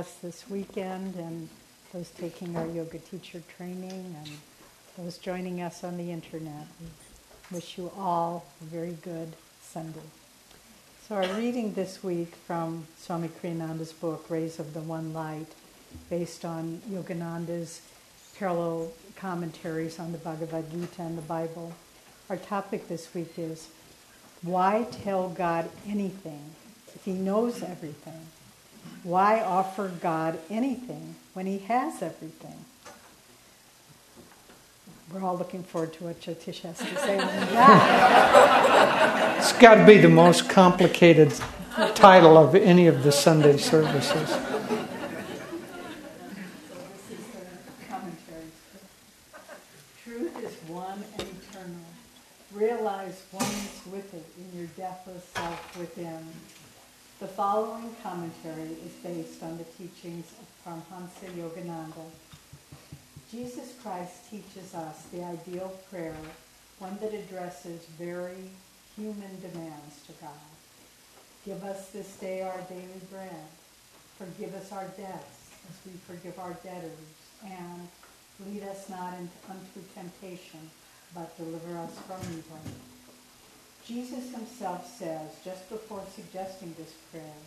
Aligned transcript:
guests 0.00 0.20
this 0.22 0.48
weekend 0.48 1.14
and 1.16 1.46
those 1.92 2.08
taking 2.18 2.56
our 2.56 2.66
yoga 2.68 2.98
teacher 3.00 3.42
training 3.54 4.16
and 4.24 4.30
those 4.96 5.18
joining 5.18 5.60
us 5.60 5.84
on 5.84 5.98
the 5.98 6.10
internet. 6.10 6.66
We 6.80 7.56
wish 7.56 7.76
you 7.76 7.92
all 7.98 8.46
a 8.62 8.64
very 8.64 8.96
good 9.02 9.34
Sunday. 9.62 10.00
So, 11.06 11.16
our 11.16 11.26
reading 11.34 11.74
this 11.74 12.02
week 12.02 12.34
from 12.46 12.86
Swami 12.96 13.28
Kriyananda's 13.28 13.92
book, 13.92 14.24
Rays 14.30 14.58
of 14.58 14.72
the 14.72 14.80
One 14.80 15.12
Light, 15.12 15.48
based 16.08 16.46
on 16.46 16.80
Yogananda's 16.90 17.82
parallel 18.38 18.92
commentaries 19.16 19.98
on 19.98 20.12
the 20.12 20.18
Bhagavad 20.18 20.70
Gita 20.70 21.02
and 21.02 21.18
the 21.18 21.28
Bible. 21.28 21.74
Our 22.30 22.38
topic 22.38 22.88
this 22.88 23.12
week 23.12 23.34
is 23.36 23.68
why 24.40 24.86
tell 25.04 25.28
God 25.28 25.68
anything 25.86 26.52
if 26.94 27.04
He 27.04 27.12
knows 27.12 27.62
everything? 27.62 28.28
Why 29.02 29.40
offer 29.40 29.90
God 30.00 30.38
anything 30.50 31.16
when 31.34 31.46
He 31.46 31.58
has 31.58 32.02
everything? 32.02 32.64
We're 35.12 35.24
all 35.24 35.36
looking 35.36 35.62
forward 35.62 35.92
to 35.94 36.04
what 36.04 36.20
Jyotish 36.20 36.60
has 36.60 36.78
to 36.78 36.96
say 36.96 37.16
that. 37.16 37.48
it's 39.38 39.52
got 39.54 39.74
to 39.76 39.86
be 39.86 39.98
the 39.98 40.08
most 40.08 40.48
complicated 40.48 41.32
title 41.94 42.38
of 42.38 42.54
any 42.54 42.86
of 42.86 43.02
the 43.02 43.10
Sunday 43.10 43.56
services. 43.56 44.36
realize 52.60 53.22
oneness 53.32 53.80
with 53.86 54.14
it 54.14 54.24
in 54.38 54.58
your 54.58 54.68
deathless 54.76 55.24
self 55.34 55.78
within. 55.78 56.24
The 57.18 57.26
following 57.40 57.88
commentary 58.02 58.76
is 58.84 58.92
based 59.02 59.42
on 59.42 59.56
the 59.56 59.64
teachings 59.64 60.26
of 60.42 60.46
Paramhansa 60.62 61.24
Yogananda. 61.32 62.04
Jesus 63.32 63.72
Christ 63.82 64.30
teaches 64.30 64.74
us 64.74 65.06
the 65.06 65.24
ideal 65.24 65.72
prayer, 65.88 66.20
one 66.80 66.98
that 67.00 67.14
addresses 67.14 67.86
very 67.98 68.50
human 68.94 69.40
demands 69.40 70.04
to 70.06 70.12
God. 70.20 70.50
Give 71.46 71.64
us 71.64 71.88
this 71.92 72.14
day 72.16 72.42
our 72.42 72.60
daily 72.68 73.00
bread. 73.10 73.46
Forgive 74.18 74.54
us 74.54 74.70
our 74.72 74.88
debts 74.98 75.48
as 75.66 75.76
we 75.86 75.92
forgive 76.06 76.38
our 76.38 76.52
debtors. 76.62 77.08
And 77.42 77.88
lead 78.52 78.64
us 78.64 78.90
not 78.90 79.14
into 79.14 79.88
temptation, 79.94 80.68
but 81.14 81.34
deliver 81.38 81.78
us 81.78 81.98
from 82.06 82.20
evil. 82.36 82.60
Jesus 83.90 84.30
himself 84.32 84.86
says, 84.86 85.30
just 85.44 85.68
before 85.68 86.04
suggesting 86.14 86.72
this 86.78 86.92
prayer, 87.10 87.42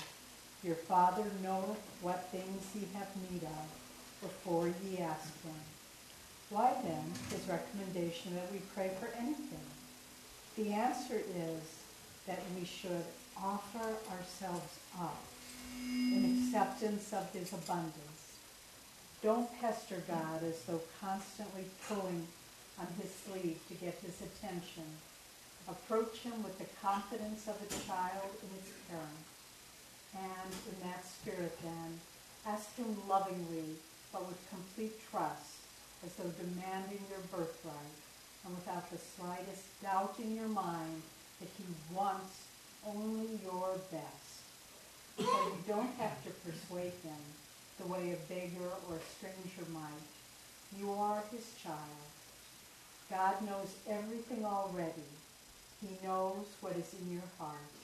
Your 0.61 0.75
Father 0.75 1.23
knoweth 1.41 1.79
what 2.01 2.27
things 2.33 2.65
ye 2.75 2.81
have 2.99 3.07
need 3.31 3.43
of 3.43 3.67
before 4.21 4.67
ye 4.67 4.97
ask 4.97 5.41
him. 5.41 5.55
Why 6.49 6.73
then 6.83 7.13
his 7.29 7.47
recommendation 7.47 8.35
that 8.35 8.51
we 8.51 8.59
pray 8.75 8.91
for 8.99 9.07
anything? 9.17 9.63
The 10.57 10.73
answer 10.73 11.15
is 11.15 11.63
that 12.27 12.41
we 12.59 12.65
should 12.65 13.05
offer 13.41 13.95
ourselves 14.11 14.79
up 14.99 15.23
in 15.79 16.43
acceptance 16.43 17.13
of 17.13 17.31
his 17.31 17.53
abundance. 17.53 18.35
Don't 19.21 19.47
pester 19.61 20.03
God 20.09 20.43
as 20.43 20.61
though 20.63 20.81
constantly 20.99 21.63
pulling 21.87 22.27
on 22.77 22.87
his 23.01 23.11
sleeve 23.15 23.59
to 23.69 23.75
get 23.75 23.97
his 24.05 24.19
attention. 24.21 24.83
Approach 25.67 26.19
him 26.19 26.43
with 26.43 26.57
the 26.59 26.67
confidence 26.81 27.47
of 27.47 27.55
a 27.55 27.87
child 27.87 28.31
in 28.41 28.49
its 28.59 28.71
parent. 28.89 29.25
And 30.15 30.51
in 30.69 30.89
that 30.89 31.05
spirit 31.05 31.57
then, 31.63 31.99
ask 32.45 32.75
him 32.75 32.95
lovingly, 33.07 33.79
but 34.11 34.27
with 34.27 34.49
complete 34.49 34.99
trust, 35.09 35.63
as 36.05 36.13
though 36.15 36.31
demanding 36.37 36.99
your 37.09 37.23
birthright, 37.31 37.97
and 38.45 38.55
without 38.55 38.89
the 38.91 38.97
slightest 38.97 39.63
doubt 39.81 40.15
in 40.19 40.35
your 40.35 40.49
mind 40.49 41.01
that 41.39 41.49
he 41.57 41.63
wants 41.95 42.43
only 42.85 43.39
your 43.43 43.79
best. 43.89 44.43
So 45.17 45.23
you 45.23 45.63
don't 45.67 45.93
have 45.97 46.23
to 46.25 46.29
persuade 46.43 46.93
him 47.03 47.23
the 47.79 47.87
way 47.87 48.11
a 48.11 48.33
beggar 48.33 48.69
or 48.89 48.97
a 48.97 49.07
stranger 49.17 49.71
might. 49.71 50.09
You 50.77 50.91
are 50.91 51.23
his 51.31 51.45
child, 51.63 51.77
God 53.09 53.41
knows 53.45 53.69
everything 53.87 54.43
already. 54.43 55.09
He 55.83 56.07
knows 56.07 56.47
what 56.61 56.77
is 56.77 56.95
in 56.95 57.11
your 57.11 57.27
heart. 57.37 57.75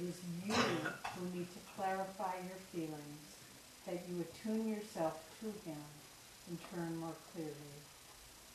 It 0.00 0.08
is 0.08 0.16
you 0.46 0.54
who 0.54 1.36
need 1.36 1.46
to 1.52 1.60
clarify 1.76 2.40
your 2.40 2.60
feelings, 2.72 3.24
that 3.84 4.00
you 4.08 4.24
attune 4.24 4.66
yourself 4.66 5.20
to 5.40 5.46
him 5.68 5.84
and 6.48 6.58
turn 6.72 6.96
more 6.96 7.12
clearly. 7.32 7.76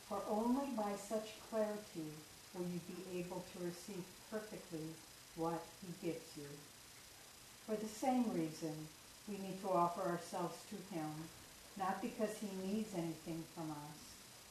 For 0.08 0.24
only 0.28 0.74
by 0.76 0.98
such 0.98 1.38
clarity 1.52 2.10
will 2.56 2.66
you 2.66 2.82
be 2.90 3.20
able 3.20 3.46
to 3.54 3.66
receive 3.66 4.04
perfectly 4.32 4.90
what 5.36 5.62
he 5.86 6.08
gives 6.08 6.26
you. 6.36 6.50
For 7.68 7.76
the 7.76 7.88
same 7.88 8.26
reason, 8.34 8.74
we 9.28 9.38
need 9.38 9.62
to 9.62 9.70
offer 9.70 10.02
ourselves 10.02 10.58
to 10.74 10.96
him, 10.96 11.30
not 11.78 12.02
because 12.02 12.42
he 12.42 12.50
needs 12.66 12.90
anything 12.98 13.44
from 13.54 13.70
us, 13.70 14.00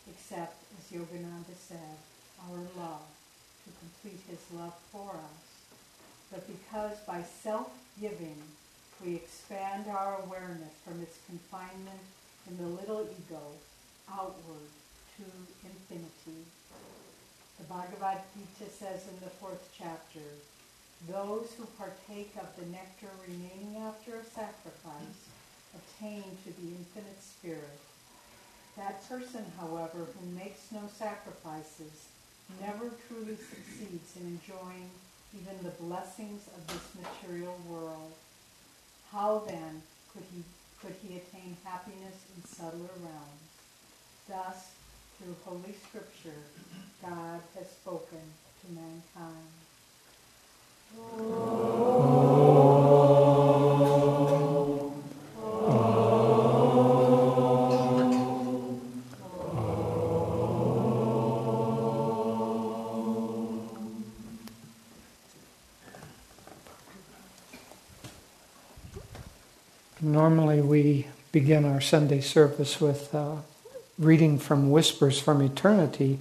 except, 0.09 0.63
as 0.79 0.97
Yogananda 0.97 1.59
said, 1.59 1.99
our 2.47 2.63
love, 2.79 3.03
to 3.69 3.79
complete 3.85 4.21
his 4.29 4.41
love 4.57 4.75
for 4.91 5.13
us. 5.13 5.47
But 6.33 6.47
because 6.49 6.97
by 7.07 7.23
self-giving 7.43 8.43
we 9.05 9.15
expand 9.15 9.87
our 9.87 10.21
awareness 10.25 10.75
from 10.85 11.01
its 11.01 11.19
confinement 11.27 12.03
in 12.49 12.57
the 12.57 12.67
little 12.81 13.07
ego 13.07 13.43
outward 14.11 14.73
to 15.17 15.25
infinity. 15.63 16.43
The 17.59 17.65
Bhagavad 17.65 18.19
Gita 18.35 18.71
says 18.71 19.07
in 19.07 19.21
the 19.23 19.31
fourth 19.39 19.69
chapter, 19.77 20.27
those 21.09 21.53
who 21.57 21.67
partake 21.79 22.35
of 22.41 22.49
the 22.59 22.67
nectar 22.67 23.11
remaining 23.23 23.83
after 23.83 24.17
a 24.17 24.25
sacrifice 24.25 25.31
attain 25.77 26.25
to 26.45 26.51
the 26.61 26.75
infinite 26.75 27.23
spirit 27.23 27.79
that 28.79 29.09
person, 29.09 29.45
however, 29.59 30.07
who 30.07 30.39
makes 30.39 30.71
no 30.71 30.83
sacrifices 30.97 32.07
never 32.61 32.91
truly 33.07 33.37
succeeds 33.37 34.17
in 34.17 34.39
enjoying 34.39 34.91
even 35.35 35.63
the 35.63 35.77
blessings 35.83 36.49
of 36.57 36.67
this 36.67 36.87
material 36.97 37.59
world. 37.69 38.13
How 39.13 39.43
then 39.47 39.83
could 40.13 40.25
he, 40.35 40.43
could 40.81 40.97
he 41.03 41.17
attain 41.17 41.57
happiness 41.65 42.17
in 42.35 42.45
subtler 42.45 42.97
realms? 43.01 43.49
Thus, 44.29 44.73
through 45.19 45.37
Holy 45.45 45.75
Scripture, 45.89 46.41
God 47.03 47.41
has 47.57 47.69
spoken 47.71 48.23
to 48.61 48.73
mankind. 48.73 49.58
Normally, 70.29 70.61
we 70.61 71.07
begin 71.33 71.65
our 71.65 71.81
Sunday 71.81 72.21
service 72.21 72.83
with 72.83 73.15
uh, 73.15 73.37
reading 73.99 74.39
from 74.39 74.71
Whispers 74.71 75.19
from 75.19 75.41
Eternity, 75.41 76.19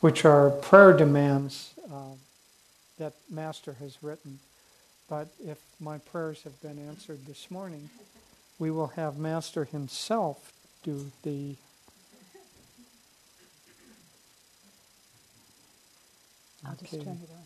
which 0.00 0.24
are 0.24 0.48
prayer 0.48 0.94
demands 0.94 1.74
uh, 1.92 2.14
that 2.96 3.12
Master 3.28 3.74
has 3.74 4.02
written. 4.02 4.38
But 5.10 5.28
if 5.46 5.58
my 5.78 5.98
prayers 5.98 6.42
have 6.44 6.58
been 6.62 6.78
answered 6.88 7.26
this 7.26 7.50
morning, 7.50 7.90
we 8.58 8.70
will 8.70 8.92
have 8.96 9.18
Master 9.18 9.66
himself 9.66 10.54
do 10.82 11.12
the 11.22 11.56
I'll 16.64 16.76
just 16.76 16.92
turn 16.92 17.02
it 17.02 17.30
on. 17.30 17.39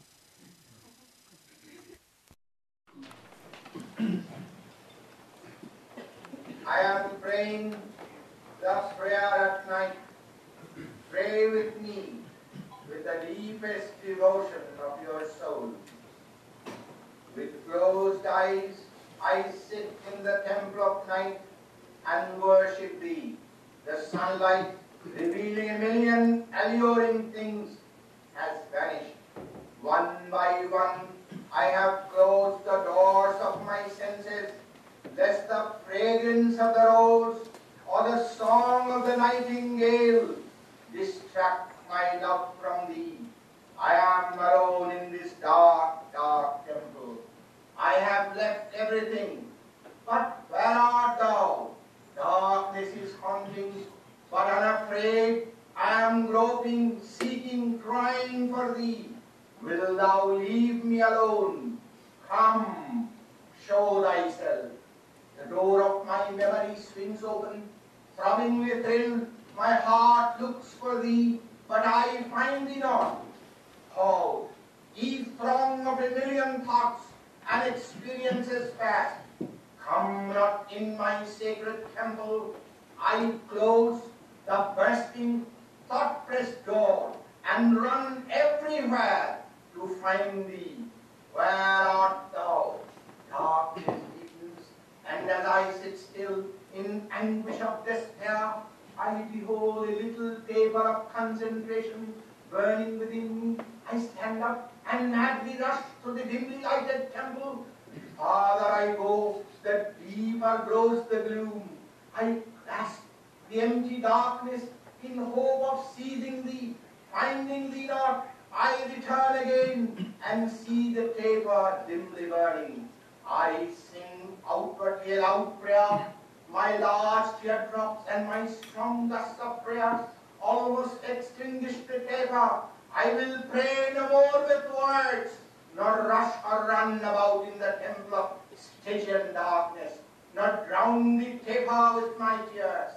Nor 135.77 136.07
rush 136.09 136.35
or 136.49 136.67
run 136.69 136.99
about 136.99 137.49
in 137.53 137.59
the 137.59 137.77
temple 137.83 138.15
of 138.15 138.31
Stygian 138.57 139.35
darkness, 139.35 139.99
nor 140.35 140.65
drown 140.69 141.19
the 141.19 141.39
taper 141.45 141.93
with 141.97 142.19
my 142.19 142.39
tears. 142.53 142.93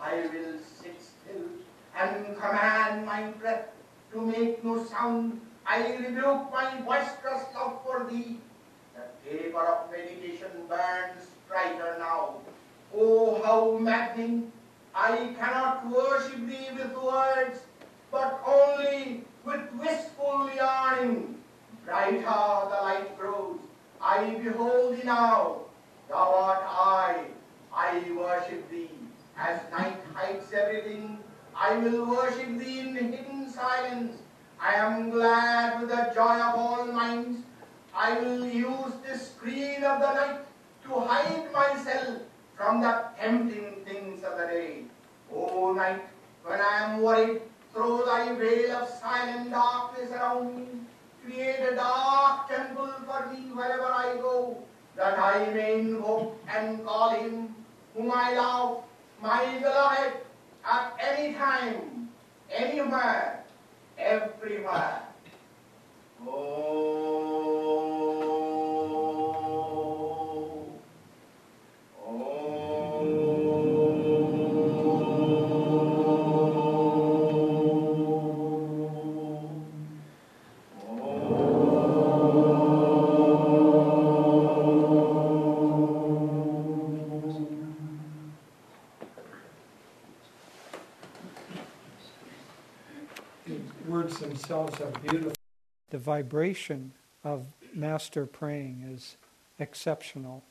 I 0.00 0.14
will 0.32 0.58
sit 0.80 1.00
still 1.00 1.46
and 1.98 2.36
command 2.36 3.06
my 3.06 3.22
breath 3.40 3.68
to 4.12 4.20
make 4.20 4.62
no 4.64 4.84
sound. 4.84 5.40
I 5.66 5.96
rebuke 5.96 6.52
my 6.52 6.80
boisterous 6.86 7.44
love 7.54 7.80
for 7.84 8.06
thee. 8.10 8.38
The 8.94 9.30
taper 9.30 9.64
of 9.64 9.90
meditation 9.90 10.50
burns 10.68 11.26
brighter 11.48 11.96
now. 11.98 12.36
Oh, 12.94 13.42
how 13.42 13.78
maddening! 13.78 14.52
I 14.94 15.34
cannot 15.38 15.86
worship 15.88 16.46
thee 16.46 16.68
with 16.74 16.96
words, 16.96 17.60
but 18.10 18.40
only 18.46 19.24
with 19.44 19.72
wistful 19.74 20.50
yearning. 20.54 21.37
Brighter 21.88 22.68
the 22.70 22.80
light 22.82 23.18
grows. 23.18 23.60
I 23.98 24.34
behold 24.44 24.94
thee 24.94 25.04
now. 25.04 25.62
Thou 26.10 26.34
art 26.34 26.62
I. 26.62 27.24
I 27.72 28.12
worship 28.14 28.70
thee. 28.70 28.90
As 29.38 29.62
night 29.72 29.96
hides 30.12 30.52
everything, 30.52 31.18
I 31.56 31.78
will 31.78 32.04
worship 32.10 32.58
thee 32.58 32.80
in 32.80 32.94
hidden 32.94 33.50
silence. 33.50 34.18
I 34.60 34.74
am 34.74 35.08
glad 35.08 35.80
with 35.80 35.88
the 35.88 36.12
joy 36.14 36.36
of 36.48 36.56
all 36.56 36.84
minds. 36.84 37.38
I 37.94 38.18
will 38.20 38.44
use 38.44 38.92
the 39.06 39.16
screen 39.16 39.82
of 39.82 40.00
the 40.00 40.12
night 40.12 40.40
to 40.84 41.00
hide 41.00 41.50
myself 41.54 42.18
from 42.54 42.82
the 42.82 43.04
tempting 43.18 43.76
things 43.86 44.22
of 44.24 44.36
the 44.36 44.46
day. 44.46 44.82
O 45.32 45.72
night, 45.72 46.02
when 46.44 46.60
I 46.60 46.84
am 46.84 47.00
worried, 47.00 47.40
throw 47.72 48.04
thy 48.04 48.34
veil 48.34 48.72
of 48.72 48.88
silent 48.90 49.50
darkness 49.50 50.10
around 50.10 50.54
me. 50.54 50.66
Create 51.28 51.60
a 51.60 51.74
dark 51.74 52.48
temple 52.48 52.90
for 53.04 53.26
me 53.30 53.50
wherever 53.52 53.84
I 53.84 54.16
go, 54.16 54.56
that 54.96 55.18
I 55.18 55.52
may 55.52 55.80
invoke 55.80 56.40
and 56.48 56.82
call 56.86 57.10
him 57.10 57.54
whom 57.94 58.10
I 58.10 58.32
love, 58.32 58.84
my 59.20 59.58
beloved, 59.58 60.14
at 60.64 60.96
any 60.98 61.34
time, 61.34 62.08
anywhere, 62.50 63.44
everywhere. 63.98 65.02
Oh. 66.26 67.07
Are 94.80 94.90
beautiful. 95.00 95.32
The 95.90 95.98
vibration 95.98 96.92
of 97.24 97.46
master 97.74 98.26
praying 98.26 98.88
is 98.94 99.16
exceptional. 99.58 100.44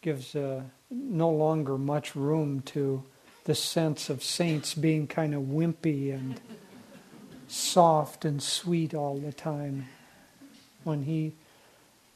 Gives 0.00 0.34
uh, 0.34 0.62
no 0.90 1.30
longer 1.30 1.76
much 1.76 2.16
room 2.16 2.62
to 2.66 3.02
the 3.44 3.54
sense 3.54 4.08
of 4.08 4.22
saints 4.22 4.74
being 4.74 5.06
kind 5.06 5.34
of 5.34 5.42
wimpy 5.42 6.12
and 6.14 6.40
soft 7.48 8.24
and 8.24 8.42
sweet 8.42 8.94
all 8.94 9.16
the 9.18 9.32
time. 9.32 9.88
When 10.84 11.02
he 11.02 11.34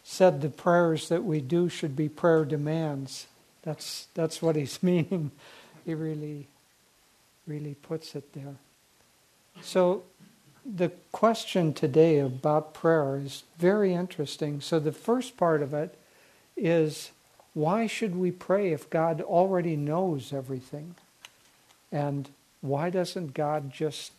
said 0.03 0.41
the 0.41 0.49
prayers 0.49 1.09
that 1.09 1.25
we 1.25 1.41
do 1.41 1.69
should 1.69 1.97
be 1.97 2.09
prayer 2.09 2.45
demands, 2.45 3.27
that's 3.63 4.09
that's 4.15 4.41
what 4.41 4.57
he's 4.57 4.83
meaning. 4.83 5.31
He 5.85 5.95
really, 5.95 6.47
really 7.47 7.75
puts 7.75 8.15
it 8.15 8.33
there. 8.33 8.57
So, 9.63 10.03
the 10.65 10.91
question 11.13 11.73
today 11.73 12.19
about 12.19 12.75
prayer 12.75 13.19
is 13.19 13.45
very 13.59 13.93
interesting. 13.93 14.61
So, 14.61 14.79
the 14.79 14.93
first 14.93 15.37
part 15.37 15.63
of 15.63 15.75
it 15.75 15.97
is 16.57 17.11
why 17.53 17.87
should 17.87 18.17
we 18.17 18.31
pray 18.31 18.73
if 18.73 18.91
God 18.91 19.21
already 19.21 19.77
knows 19.77 20.33
everything? 20.33 20.95
And 21.93 22.29
why 22.61 22.91
doesn't 22.91 23.35
God 23.35 23.73
just 23.73 24.13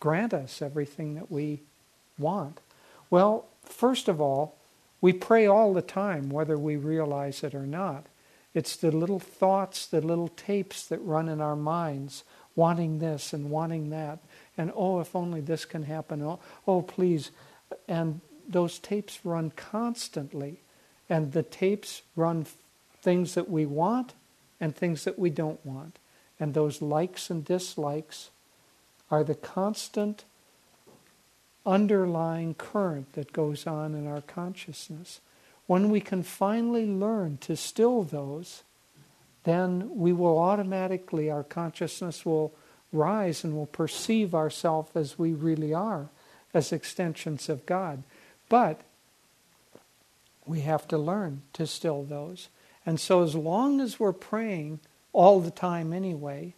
grant 0.00 0.32
us 0.32 0.62
everything 0.62 1.14
that 1.14 1.30
we 1.30 1.60
want? 2.18 2.60
Well, 3.10 3.46
first 3.64 4.08
of 4.08 4.20
all, 4.20 4.56
we 5.00 5.12
pray 5.12 5.46
all 5.46 5.74
the 5.74 5.82
time, 5.82 6.30
whether 6.30 6.56
we 6.56 6.76
realize 6.76 7.42
it 7.42 7.54
or 7.54 7.66
not. 7.66 8.06
It's 8.54 8.76
the 8.76 8.90
little 8.90 9.18
thoughts, 9.18 9.86
the 9.86 10.00
little 10.00 10.28
tapes 10.28 10.86
that 10.86 10.98
run 10.98 11.28
in 11.28 11.40
our 11.40 11.56
minds, 11.56 12.22
wanting 12.54 12.98
this 12.98 13.32
and 13.32 13.50
wanting 13.50 13.90
that 13.90 14.18
and 14.56 14.72
oh, 14.76 15.00
if 15.00 15.16
only 15.16 15.40
this 15.40 15.64
can 15.64 15.84
happen, 15.84 16.22
oh, 16.22 16.40
oh, 16.66 16.82
please. 16.82 17.30
And 17.88 18.20
those 18.46 18.78
tapes 18.78 19.20
run 19.24 19.50
constantly. 19.50 20.60
And 21.08 21.32
the 21.32 21.42
tapes 21.42 22.02
run 22.16 22.46
things 23.00 23.34
that 23.34 23.48
we 23.48 23.66
want 23.66 24.14
and 24.60 24.74
things 24.74 25.04
that 25.04 25.18
we 25.18 25.30
don't 25.30 25.64
want. 25.64 25.98
And 26.38 26.54
those 26.54 26.82
likes 26.82 27.30
and 27.30 27.44
dislikes 27.44 28.30
are 29.10 29.24
the 29.24 29.34
constant 29.34 30.24
underlying 31.64 32.54
current 32.54 33.12
that 33.12 33.32
goes 33.32 33.66
on 33.66 33.94
in 33.94 34.06
our 34.06 34.20
consciousness. 34.20 35.20
When 35.66 35.90
we 35.90 36.00
can 36.00 36.22
finally 36.22 36.86
learn 36.86 37.38
to 37.38 37.56
still 37.56 38.02
those, 38.02 38.64
then 39.44 39.90
we 39.94 40.12
will 40.12 40.38
automatically, 40.38 41.30
our 41.30 41.42
consciousness 41.42 42.24
will 42.24 42.52
rise 42.92 43.42
and 43.42 43.54
will 43.54 43.66
perceive 43.66 44.34
ourselves 44.34 44.90
as 44.94 45.18
we 45.18 45.32
really 45.32 45.74
are, 45.74 46.08
as 46.54 46.72
extensions 46.72 47.48
of 47.48 47.66
God. 47.66 48.02
But 48.48 48.80
we 50.46 50.60
have 50.60 50.86
to 50.88 50.98
learn 50.98 51.42
to 51.54 51.66
still 51.66 52.02
those. 52.02 52.48
And 52.84 52.98
so, 52.98 53.22
as 53.22 53.34
long 53.34 53.80
as 53.80 53.98
we're 53.98 54.12
praying 54.12 54.80
all 55.12 55.40
the 55.40 55.50
time 55.50 55.92
anyway, 55.92 56.54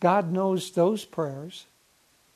God 0.00 0.32
knows 0.32 0.72
those 0.72 1.04
prayers. 1.04 1.66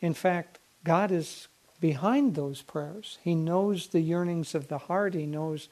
In 0.01 0.15
fact, 0.15 0.59
God 0.85 1.11
is 1.11 1.49
behind 1.81 2.35
those 2.35 2.63
prayers. 2.63 3.19
He 3.23 3.35
knows 3.35 3.89
the 3.89 4.01
yearnings 4.01 4.55
of 4.55 4.69
the 4.69 4.79
heart. 4.79 5.15
He 5.15 5.27
knows 5.27 5.69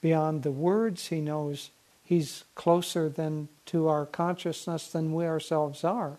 beyond 0.00 0.42
the 0.42 0.52
words. 0.52 1.08
He 1.08 1.20
knows 1.20 1.70
He's 2.04 2.44
closer 2.54 3.08
than 3.08 3.48
to 3.66 3.88
our 3.88 4.04
consciousness 4.04 4.88
than 4.88 5.14
we 5.14 5.24
ourselves 5.24 5.84
are 5.84 6.18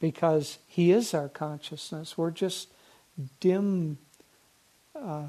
because 0.00 0.58
He 0.66 0.90
is 0.90 1.14
our 1.14 1.28
consciousness. 1.28 2.18
We're 2.18 2.32
just 2.32 2.68
dim. 3.40 3.98
Uh, 4.94 5.26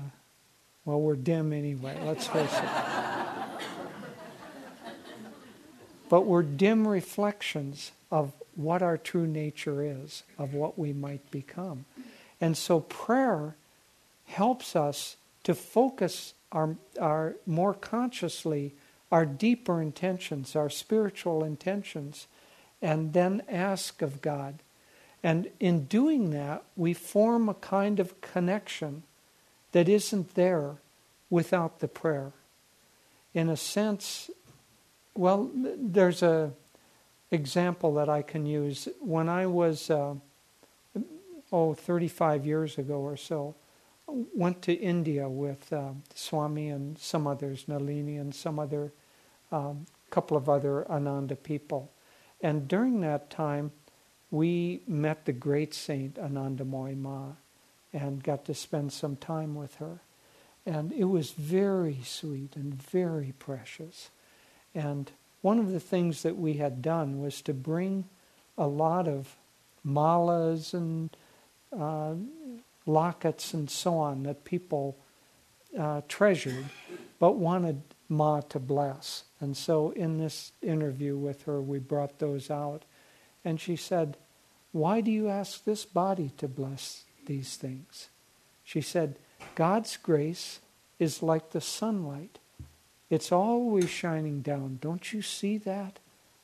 well, 0.84 1.02
we're 1.02 1.16
dim 1.16 1.54
anyway, 1.54 1.98
let's 2.04 2.28
face 2.28 2.54
it. 2.54 2.70
but 6.10 6.22
we're 6.22 6.44
dim 6.44 6.88
reflections 6.88 7.92
of 8.12 8.34
what 8.56 8.82
our 8.82 8.98
true 8.98 9.28
nature 9.28 9.84
is, 9.84 10.24
of 10.38 10.54
what 10.54 10.80
we 10.80 10.94
might 10.94 11.30
become. 11.32 11.86
And 12.40 12.58
so 12.58 12.82
prayer 12.82 13.56
helps 14.26 14.76
us 14.76 15.18
to 15.44 15.54
focus 15.54 16.34
our, 16.52 16.76
our 17.00 17.36
more 17.46 17.74
consciously 17.74 18.74
our 19.12 19.26
deeper 19.26 19.82
intentions, 19.82 20.56
our 20.56 20.70
spiritual 20.70 21.44
intentions, 21.44 22.28
and 22.82 23.14
then 23.14 23.44
ask 23.48 24.02
of 24.02 24.22
God. 24.22 24.60
And 25.24 25.50
in 25.60 25.86
doing 25.86 26.32
that, 26.32 26.64
we 26.76 26.94
form 26.94 27.50
a 27.50 27.56
kind 27.56 28.00
of 28.00 28.22
connection 28.22 29.04
that 29.72 29.90
isn't 29.90 30.36
there 30.36 30.76
without 31.30 31.80
the 31.80 31.88
prayer. 31.88 32.32
In 33.34 33.50
a 33.50 33.58
sense, 33.58 34.30
well, 35.16 35.50
there's 35.54 36.22
a 36.22 36.52
example 37.32 37.94
that 37.96 38.10
I 38.10 38.22
can 38.22 38.46
use. 38.46 38.88
When 39.00 39.30
I 39.30 39.46
was, 39.46 39.90
uh, 39.90 40.16
oh, 41.52 41.74
35 41.74 42.46
years 42.46 42.78
ago 42.78 42.96
or 43.00 43.18
so, 43.18 43.56
went 44.08 44.62
to 44.64 44.74
India 44.74 45.28
with 45.28 45.72
uh, 45.74 45.92
Swami 46.14 46.70
and 46.70 46.98
some 46.98 47.28
others, 47.28 47.66
Nalini 47.68 48.18
and 48.18 48.34
some 48.34 48.60
other, 48.60 48.92
um, 49.52 49.86
couple 50.10 50.38
of 50.38 50.50
other 50.50 50.90
Ananda 50.90 51.36
people. 51.36 51.92
And 52.42 52.68
during 52.68 53.02
that 53.02 53.30
time, 53.30 53.72
we 54.32 54.82
met 54.88 55.26
the 55.26 55.34
great 55.34 55.74
saint 55.74 56.16
Anandamoyi 56.16 56.98
Ma 56.98 57.34
and 57.94 58.24
got 58.24 58.46
to 58.46 58.54
spend 58.54 58.92
some 58.92 59.16
time 59.16 59.56
with 59.56 59.76
her. 59.76 60.00
And 60.66 60.92
it 60.92 61.06
was 61.06 61.32
very 61.32 62.00
sweet 62.04 62.56
and 62.56 62.74
very 62.74 63.34
precious. 63.38 64.10
And 64.74 65.12
one 65.42 65.60
of 65.60 65.72
the 65.72 65.80
things 65.80 66.24
that 66.24 66.38
we 66.38 66.54
had 66.54 66.82
done 66.82 67.22
was 67.22 67.42
to 67.44 67.54
bring 67.54 68.06
a 68.58 68.68
lot 68.68 69.08
of 69.08 69.36
malas 69.86 70.74
and 70.74 71.16
uh, 71.72 72.16
lockets 72.86 73.54
and 73.54 73.70
so 73.70 73.98
on 73.98 74.24
that 74.24 74.44
people 74.44 74.98
uh, 75.78 76.02
treasured 76.08 76.66
but 77.20 77.38
wanted 77.38 77.82
Ma 78.08 78.42
to 78.42 78.60
bless. 78.60 79.24
And 79.40 79.58
so 79.58 79.92
in 79.92 80.18
this 80.20 80.52
interview 80.62 81.18
with 81.18 81.44
her, 81.44 81.62
we 81.62 81.80
brought 81.80 82.20
those 82.20 82.52
out. 82.52 82.84
And 83.44 83.60
she 83.60 83.76
said, 83.76 84.18
Why 84.72 85.02
do 85.02 85.12
you 85.12 85.30
ask 85.30 85.64
this 85.64 85.86
body 85.86 86.32
to 86.38 86.48
bless 86.48 87.04
these 87.26 87.56
things? 87.56 88.10
She 88.64 88.82
said, 88.82 89.16
God's 89.56 89.98
grace 89.98 90.60
is 91.00 91.24
like 91.24 91.52
the 91.52 91.62
sunlight. 91.62 92.40
It's 93.10 93.32
always 93.32 93.90
shining 93.90 94.42
down. 94.42 94.80
Don't 94.82 95.14
you 95.14 95.22
see 95.22 95.58
that? 95.60 96.00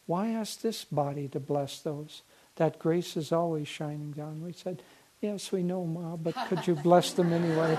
Why 0.06 0.30
ask 0.30 0.62
this 0.62 0.84
body 0.84 1.28
to 1.30 1.40
bless 1.40 1.80
those? 1.80 2.22
That 2.58 2.80
grace 2.80 3.18
is 3.18 3.32
always 3.32 3.68
shining 3.68 4.12
down. 4.12 4.44
We 4.44 4.54
said, 4.54 4.84
Yes, 5.22 5.51
we 5.51 5.62
know, 5.62 5.86
Ma, 5.86 6.16
but 6.16 6.36
could 6.48 6.66
you 6.66 6.74
bless 6.74 7.13
them 7.13 7.32
anyway? 7.32 7.78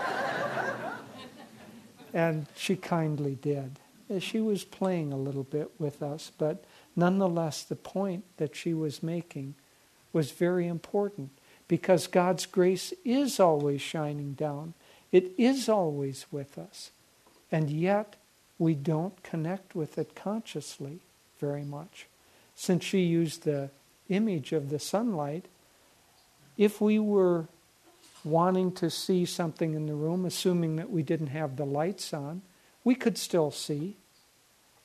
and 2.15 2.47
she 2.57 2.77
kindly 2.77 3.35
did. 3.35 3.79
Uh, 4.09 4.21
she 4.21 4.41
was 4.41 4.65
playing 4.65 5.13
a 5.13 5.17
little 5.17 5.43
bit 5.43 5.71
with 5.79 6.03
us, 6.03 6.31
but 6.39 6.65
nonetheless, 6.95 7.63
the 7.63 7.77
point 7.77 8.25
that 8.37 8.55
she 8.55 8.73
was 8.73 9.03
making 9.03 9.55
was 10.13 10.31
very 10.31 10.69
important 10.69 11.31
because 11.67 12.07
God's 12.07 12.47
grace 12.47 12.93
is 13.05 13.41
always 13.41 13.81
shining 13.81 14.35
down. 14.35 14.75
It 15.11 15.33
is 15.37 15.69
always 15.69 16.27
with 16.31 16.59
us. 16.59 16.91
And 17.51 17.71
yet, 17.71 18.17
we 18.59 18.75
don't 18.75 19.21
connect 19.23 19.75
with 19.75 19.99
it 19.99 20.15
consciously 20.15 21.01
very 21.41 21.65
much. 21.65 22.07
Since 22.55 22.85
she 22.85 23.01
used 23.01 23.43
the 23.43 23.71
image 24.09 24.53
of 24.53 24.69
the 24.71 24.79
sunlight, 24.79 25.47
if 26.65 26.81
we 26.81 26.99
were 26.99 27.49
wanting 28.25 28.73
to 28.73 28.89
see 28.89 29.25
something 29.25 29.75
in 29.75 29.87
the 29.87 29.95
room, 29.95 30.25
assuming 30.25 30.77
that 30.77 30.91
we 30.91 31.03
didn't 31.03 31.29
have 31.29 31.57
the 31.57 31.67
lights 31.67 32.15
on, 32.15 32.43
we 32.85 32.95
could 32.95 33.19
still 33.19 33.51
see. 33.51 33.97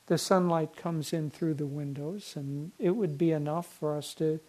The 0.06 0.18
sunlight 0.18 0.76
comes 0.76 1.12
in 1.12 1.30
through 1.30 1.54
the 1.54 1.66
windows, 1.66 2.32
and 2.34 2.72
it 2.78 2.96
would 2.96 3.16
be 3.16 3.30
enough 3.30 3.66
for 3.66 3.96
us 3.96 4.14
to 4.14 4.40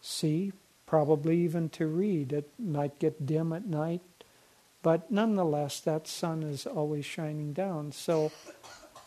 see, 0.00 0.52
probably 0.86 1.38
even 1.38 1.68
to 1.70 1.86
read. 1.86 2.32
It 2.32 2.50
might 2.58 2.98
get 2.98 3.26
dim 3.26 3.52
at 3.52 3.66
night, 3.66 4.00
but 4.82 5.10
nonetheless, 5.10 5.80
that 5.80 6.08
sun 6.08 6.42
is 6.42 6.66
always 6.66 7.04
shining 7.04 7.52
down. 7.52 7.92
So 7.92 8.32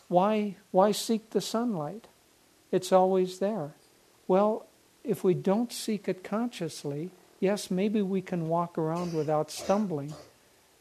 why, 0.08 0.56
why 0.70 0.92
seek 0.92 1.30
the 1.30 1.40
sunlight? 1.40 2.06
It's 2.70 2.92
always 2.92 3.38
there. 3.38 3.74
Well, 4.28 4.66
if 5.02 5.22
we 5.22 5.34
don't 5.34 5.72
seek 5.72 6.08
it 6.08 6.24
consciously, 6.24 7.10
yes, 7.40 7.70
maybe 7.70 8.02
we 8.02 8.20
can 8.20 8.48
walk 8.48 8.78
around 8.78 9.14
without 9.14 9.50
stumbling, 9.50 10.12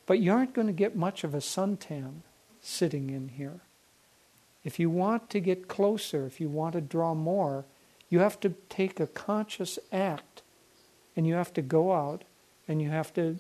but 0.06 0.20
you 0.20 0.32
aren't 0.32 0.54
going 0.54 0.68
to 0.68 0.74
get 0.74 0.96
much 0.96 1.24
of 1.24 1.34
a 1.34 1.40
suntan 1.40 2.22
sitting 2.62 3.10
in 3.10 3.30
here. 3.30 3.62
If 4.64 4.80
you 4.80 4.90
want 4.90 5.30
to 5.32 5.40
get 5.40 5.68
closer, 5.68 6.26
if 6.26 6.40
you 6.40 6.48
want 6.48 6.74
to 6.74 6.82
draw 6.82 7.14
more, 7.14 7.66
you 8.10 8.20
have 8.20 8.40
to 8.42 8.54
take 8.70 9.00
a 9.00 9.08
conscious 9.08 9.78
act 9.92 10.42
and 11.16 11.28
you 11.28 11.34
have 11.34 11.54
to 11.54 11.62
go 11.62 11.94
out 11.94 12.24
and 12.68 12.82
you 12.82 12.90
have 12.90 13.14
to 13.16 13.40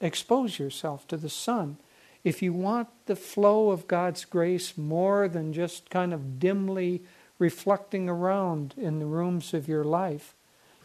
expose 0.00 0.58
yourself 0.58 1.06
to 1.08 1.16
the 1.16 1.28
sun. 1.28 1.78
If 2.22 2.42
you 2.42 2.52
want 2.52 2.88
the 3.06 3.16
flow 3.16 3.70
of 3.70 3.88
God's 3.88 4.24
grace 4.24 4.76
more 4.76 5.28
than 5.28 5.52
just 5.52 5.88
kind 5.88 6.12
of 6.12 6.38
dimly 6.38 7.02
reflecting 7.38 8.08
around 8.08 8.74
in 8.76 8.98
the 8.98 9.06
rooms 9.06 9.54
of 9.54 9.68
your 9.68 9.84
life, 9.84 10.34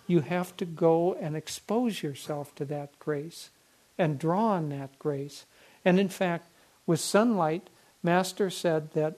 you 0.08 0.22
have 0.22 0.56
to 0.58 0.66
go 0.66 1.14
and 1.14 1.36
expose 1.36 2.04
yourself 2.04 2.54
to 2.56 2.66
that 2.66 2.98
grace 3.00 3.50
and 3.98 4.20
draw 4.20 4.50
on 4.50 4.70
that 4.70 4.98
grace. 5.00 5.46
And 5.84 6.00
in 6.00 6.10
fact, 6.10 6.50
with 6.86 7.00
sunlight, 7.00 7.70
Master 8.04 8.50
said 8.50 8.92
that 8.94 9.18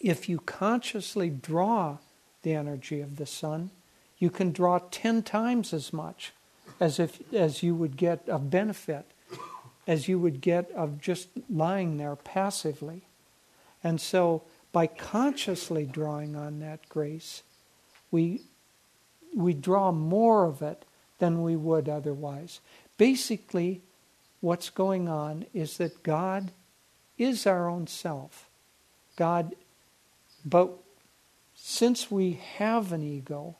if 0.00 0.28
you 0.28 0.38
consciously 0.38 1.30
draw 1.30 1.98
the 2.42 2.54
energy 2.54 3.00
of 3.00 3.16
the 3.16 3.26
sun, 3.26 3.70
you 4.18 4.30
can 4.30 4.52
draw 4.52 4.78
10 4.90 5.22
times 5.22 5.72
as 5.72 5.92
much 5.92 6.32
as 6.80 6.98
if 6.98 7.20
as 7.32 7.62
you 7.62 7.74
would 7.74 7.96
get 7.96 8.28
of 8.28 8.50
benefit 8.50 9.06
as 9.86 10.08
you 10.08 10.18
would 10.18 10.40
get 10.40 10.70
of 10.72 11.00
just 11.00 11.28
lying 11.50 11.96
there 11.96 12.16
passively. 12.16 13.02
And 13.82 14.00
so 14.00 14.42
by 14.72 14.86
consciously 14.86 15.84
drawing 15.84 16.36
on 16.36 16.60
that 16.60 16.88
grace, 16.88 17.42
we 18.10 18.42
we 19.34 19.54
draw 19.54 19.92
more 19.92 20.46
of 20.46 20.62
it 20.62 20.84
than 21.18 21.42
we 21.42 21.56
would 21.56 21.88
otherwise. 21.88 22.60
Basically, 22.96 23.80
what's 24.40 24.70
going 24.70 25.08
on 25.08 25.46
is 25.52 25.78
that 25.78 26.02
God 26.02 26.52
is 27.18 27.46
our 27.46 27.68
own 27.68 27.86
self. 27.86 28.48
God, 29.16 29.54
but 30.44 30.72
since 31.54 32.10
we 32.10 32.40
have 32.56 32.92
an 32.92 33.02
ego, 33.02 33.56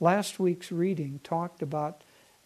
last 0.00 0.38
week's 0.38 0.72
reading 0.72 1.20
talked 1.22 1.62
about 1.62 2.02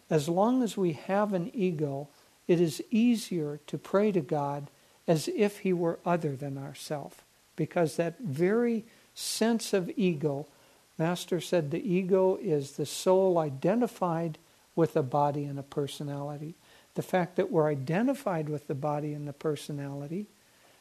as 0.08 0.28
long 0.28 0.62
as 0.62 0.76
we 0.76 0.92
have 0.92 1.32
an 1.32 1.50
ego, 1.52 2.08
it 2.46 2.60
is 2.60 2.82
easier 2.90 3.58
to 3.66 3.78
pray 3.78 4.12
to 4.12 4.20
God 4.20 4.68
as 5.08 5.28
if 5.34 5.60
He 5.60 5.72
were 5.72 5.98
other 6.04 6.36
than 6.36 6.56
ourself. 6.56 7.24
Because 7.56 7.96
that 7.96 8.18
very 8.20 8.84
sense 9.14 9.72
of 9.72 9.90
ego, 9.96 10.46
Master 10.98 11.40
said 11.40 11.70
the 11.70 11.94
ego 11.94 12.38
is 12.40 12.72
the 12.72 12.86
soul 12.86 13.38
identified 13.38 14.38
with 14.74 14.96
a 14.96 15.02
body 15.02 15.44
and 15.44 15.58
a 15.58 15.62
personality. 15.62 16.54
The 16.94 17.02
fact 17.02 17.36
that 17.36 17.50
we're 17.50 17.68
identified 17.68 18.48
with 18.48 18.66
the 18.66 18.74
body 18.74 19.12
and 19.12 19.28
the 19.28 19.32
personality 19.32 20.26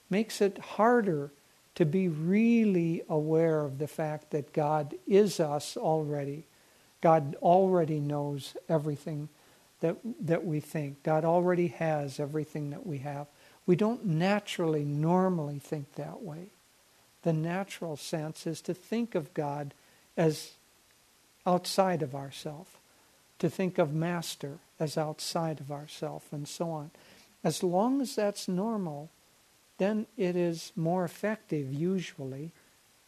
makes 0.10 0.42
it 0.42 0.58
harder 0.58 1.32
to 1.76 1.86
be 1.86 2.08
really 2.08 3.04
aware 3.10 3.62
of 3.62 3.80
the 3.80 3.88
fact 3.88 4.32
that 4.32 4.54
God 4.54 4.96
is 5.06 5.40
us 5.40 5.76
already 5.76 6.46
God 7.06 7.36
already 7.40 8.00
knows 8.00 8.58
everything 8.68 9.30
that, 9.82 9.98
that 10.22 10.44
we 10.44 10.60
think. 10.60 11.04
God 11.04 11.24
already 11.24 11.68
has 11.68 12.20
everything 12.20 12.72
that 12.72 12.84
we 12.84 12.98
have. 12.98 13.28
We 13.68 13.76
don't 13.76 14.04
naturally, 14.06 14.84
normally 14.84 15.60
think 15.60 15.94
that 15.94 16.24
way. 16.24 16.48
The 17.22 17.32
natural 17.32 17.96
sense 17.96 18.48
is 18.48 18.60
to 18.62 18.74
think 18.74 19.14
of 19.14 19.36
God 19.36 19.76
as 20.18 20.52
outside 21.46 22.02
of 22.02 22.16
ourself, 22.16 22.80
to 23.40 23.50
think 23.50 23.78
of 23.78 23.94
Master 23.94 24.60
as 24.80 24.98
outside 24.98 25.60
of 25.60 25.72
ourself, 25.72 26.28
and 26.32 26.48
so 26.48 26.70
on. 26.70 26.92
As 27.44 27.62
long 27.62 28.02
as 28.02 28.16
that's 28.16 28.48
normal, 28.48 29.10
then 29.78 30.08
it 30.18 30.36
is 30.36 30.72
more 30.76 31.04
effective, 31.06 31.72
usually, 31.74 32.52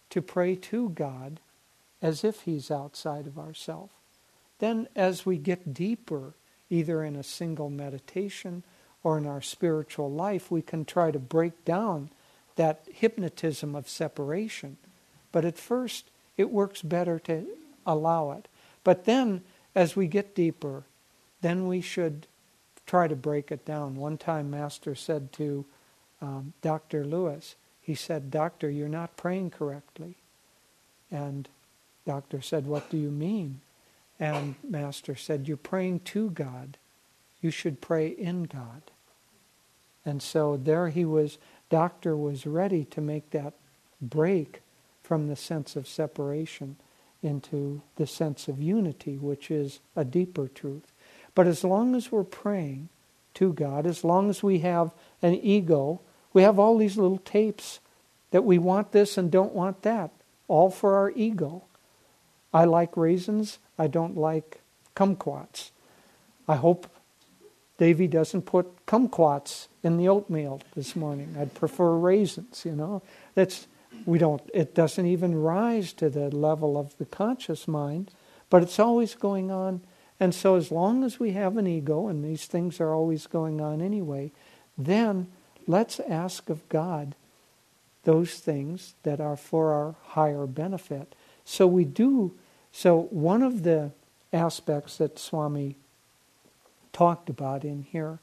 to 0.09 0.21
pray 0.21 0.55
to 0.55 0.89
God 0.89 1.39
as 2.01 2.23
if 2.23 2.41
He's 2.41 2.69
outside 2.69 3.25
of 3.25 3.39
ourself. 3.39 3.89
Then, 4.59 4.87
as 4.95 5.25
we 5.25 5.37
get 5.37 5.73
deeper, 5.73 6.33
either 6.69 7.03
in 7.03 7.15
a 7.15 7.23
single 7.23 7.69
meditation 7.69 8.63
or 9.03 9.17
in 9.17 9.25
our 9.25 9.41
spiritual 9.41 10.11
life, 10.11 10.51
we 10.51 10.61
can 10.61 10.85
try 10.85 11.11
to 11.11 11.19
break 11.19 11.63
down 11.63 12.09
that 12.55 12.83
hypnotism 12.91 13.75
of 13.75 13.87
separation. 13.87 14.77
But 15.31 15.45
at 15.45 15.57
first, 15.57 16.09
it 16.37 16.51
works 16.51 16.81
better 16.81 17.19
to 17.19 17.45
allow 17.85 18.31
it. 18.31 18.47
But 18.83 19.05
then, 19.05 19.41
as 19.75 19.95
we 19.95 20.07
get 20.07 20.35
deeper, 20.35 20.83
then 21.41 21.67
we 21.67 21.81
should 21.81 22.27
try 22.85 23.07
to 23.07 23.15
break 23.15 23.51
it 23.51 23.65
down. 23.65 23.95
One 23.95 24.17
time, 24.17 24.49
Master 24.49 24.95
said 24.95 25.33
to 25.33 25.65
um, 26.21 26.53
Dr. 26.61 27.05
Lewis, 27.05 27.55
he 27.81 27.95
said, 27.95 28.31
Doctor, 28.31 28.69
you're 28.69 28.87
not 28.87 29.17
praying 29.17 29.51
correctly. 29.51 30.15
And 31.11 31.47
Doctor 32.05 32.41
said, 32.41 32.65
What 32.65 32.89
do 32.89 32.97
you 32.97 33.09
mean? 33.09 33.61
And 34.19 34.55
Master 34.67 35.15
said, 35.15 35.47
You're 35.47 35.57
praying 35.57 36.01
to 36.01 36.29
God. 36.29 36.77
You 37.41 37.51
should 37.51 37.81
pray 37.81 38.07
in 38.07 38.43
God. 38.43 38.81
And 40.05 40.21
so 40.21 40.57
there 40.57 40.89
he 40.89 41.05
was, 41.05 41.37
Doctor 41.69 42.15
was 42.15 42.45
ready 42.45 42.85
to 42.85 43.01
make 43.01 43.29
that 43.31 43.53
break 44.01 44.61
from 45.07 45.29
the 45.29 45.37
sense 45.37 45.77
of 45.77 45.87
separation 45.87 46.75
into 47.23 47.81
the 47.95 48.05
sense 48.05 48.49
of 48.49 48.61
unity, 48.61 49.17
which 49.17 49.49
is 49.49 49.79
a 49.95 50.03
deeper 50.03 50.49
truth. 50.49 50.91
But 51.33 51.47
as 51.47 51.63
long 51.63 51.95
as 51.95 52.11
we're 52.11 52.25
praying 52.25 52.89
to 53.35 53.53
God, 53.53 53.87
as 53.87 54.03
long 54.03 54.29
as 54.29 54.43
we 54.43 54.59
have 54.59 54.91
an 55.21 55.35
ego, 55.35 56.01
we 56.33 56.41
have 56.41 56.59
all 56.59 56.77
these 56.77 56.97
little 56.97 57.19
tapes 57.19 57.79
that 58.31 58.43
we 58.43 58.57
want 58.57 58.91
this 58.91 59.17
and 59.17 59.31
don't 59.31 59.53
want 59.53 59.83
that, 59.83 60.11
all 60.49 60.69
for 60.69 60.97
our 60.97 61.11
ego. 61.11 61.63
I 62.53 62.65
like 62.65 62.97
raisins. 62.97 63.59
I 63.79 63.87
don't 63.87 64.17
like 64.17 64.59
kumquats. 64.93 65.71
I 66.49 66.57
hope 66.57 66.91
Davy 67.77 68.07
doesn't 68.07 68.41
put 68.41 68.85
kumquats 68.85 69.67
in 69.83 69.95
the 69.95 70.09
oatmeal 70.09 70.59
this 70.75 70.97
morning. 70.97 71.33
I'd 71.39 71.53
prefer 71.53 71.95
raisins, 71.95 72.63
you 72.65 72.73
know. 72.73 73.01
That's 73.35 73.67
we 74.05 74.17
don't 74.17 74.41
it 74.53 74.73
doesn't 74.73 75.05
even 75.05 75.35
rise 75.35 75.93
to 75.93 76.09
the 76.09 76.29
level 76.29 76.77
of 76.77 76.97
the 76.97 77.05
conscious 77.05 77.67
mind, 77.67 78.11
but 78.49 78.63
it's 78.63 78.79
always 78.79 79.15
going 79.15 79.51
on. 79.51 79.81
And 80.19 80.33
so 80.33 80.55
as 80.55 80.71
long 80.71 81.03
as 81.03 81.19
we 81.19 81.31
have 81.31 81.57
an 81.57 81.67
ego 81.67 82.07
and 82.07 82.23
these 82.23 82.45
things 82.45 82.79
are 82.79 82.93
always 82.93 83.27
going 83.27 83.61
on 83.61 83.81
anyway, 83.81 84.31
then 84.77 85.27
let's 85.67 85.99
ask 85.99 86.49
of 86.49 86.67
God 86.69 87.13
those 88.03 88.35
things 88.35 88.95
that 89.03 89.19
are 89.19 89.35
for 89.35 89.73
our 89.73 89.95
higher 90.13 90.45
benefit. 90.45 91.13
So 91.45 91.67
we 91.67 91.83
do 91.83 92.33
so 92.71 93.07
one 93.09 93.41
of 93.41 93.63
the 93.63 93.91
aspects 94.31 94.97
that 94.97 95.19
Swami 95.19 95.75
talked 96.93 97.29
about 97.29 97.63
in 97.63 97.83
here 97.83 98.19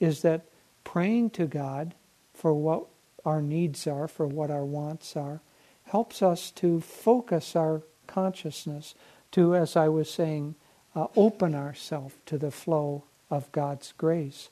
is 0.00 0.22
that 0.22 0.42
praying 0.84 1.30
to 1.30 1.46
God 1.46 1.94
for 2.34 2.52
what 2.52 2.86
our 3.26 3.42
needs 3.42 3.86
are, 3.86 4.08
for 4.08 4.26
what 4.26 4.50
our 4.50 4.64
wants 4.64 5.16
are, 5.16 5.40
helps 5.84 6.22
us 6.22 6.50
to 6.52 6.80
focus 6.80 7.54
our 7.54 7.82
consciousness 8.06 8.94
to, 9.32 9.54
as 9.54 9.76
I 9.76 9.88
was 9.88 10.08
saying, 10.08 10.54
uh, 10.94 11.08
open 11.16 11.54
ourselves 11.54 12.14
to 12.26 12.38
the 12.38 12.50
flow 12.50 13.04
of 13.28 13.50
God's 13.52 13.92
grace. 13.98 14.48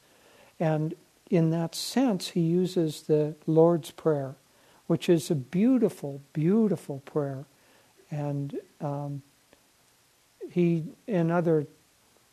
And 0.61 0.95
in 1.31 1.51
that 1.51 1.75
sense, 1.75 2.31
he 2.31 2.41
uses 2.41 3.03
the 3.03 3.35
Lord's 3.47 3.91
Prayer, 3.91 4.35
which 4.87 5.09
is 5.09 5.31
a 5.31 5.35
beautiful, 5.35 6.21
beautiful 6.33 7.01
prayer. 7.07 7.47
And 8.11 8.59
um, 8.81 9.23
he, 10.51 10.85
in 11.07 11.31
other 11.31 11.67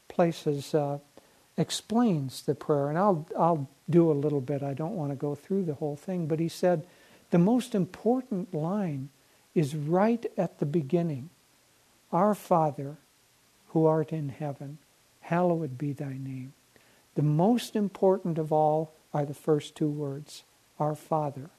places, 0.10 0.76
uh, 0.76 0.98
explains 1.62 2.42
the 2.42 2.56
prayer. 2.56 2.90
And 2.90 2.98
I'll, 2.98 3.28
I'll 3.38 3.70
do 3.90 4.12
a 4.12 4.14
little 4.14 4.42
bit. 4.42 4.64
I 4.64 4.74
don't 4.74 4.96
want 4.96 5.12
to 5.12 5.16
go 5.16 5.36
through 5.36 5.64
the 5.64 5.76
whole 5.76 5.96
thing. 5.96 6.28
But 6.28 6.40
he 6.40 6.50
said 6.50 6.86
the 7.30 7.38
most 7.38 7.76
important 7.76 8.54
line 8.54 9.10
is 9.54 9.76
right 9.76 10.26
at 10.38 10.60
the 10.60 10.66
beginning 10.66 11.30
Our 12.12 12.36
Father, 12.36 12.98
who 13.68 13.86
art 13.86 14.12
in 14.12 14.30
heaven, 14.30 14.80
hallowed 15.22 15.78
be 15.78 15.94
thy 15.94 16.18
name. 16.18 16.54
The 17.16 17.22
most 17.22 17.76
important 17.76 18.38
of 18.38 18.52
all 18.52 18.94
are 19.14 19.26
the 19.26 19.34
first 19.34 19.76
two 19.76 19.90
words, 19.90 20.44
Our 20.80 20.96
Father. 20.96 21.50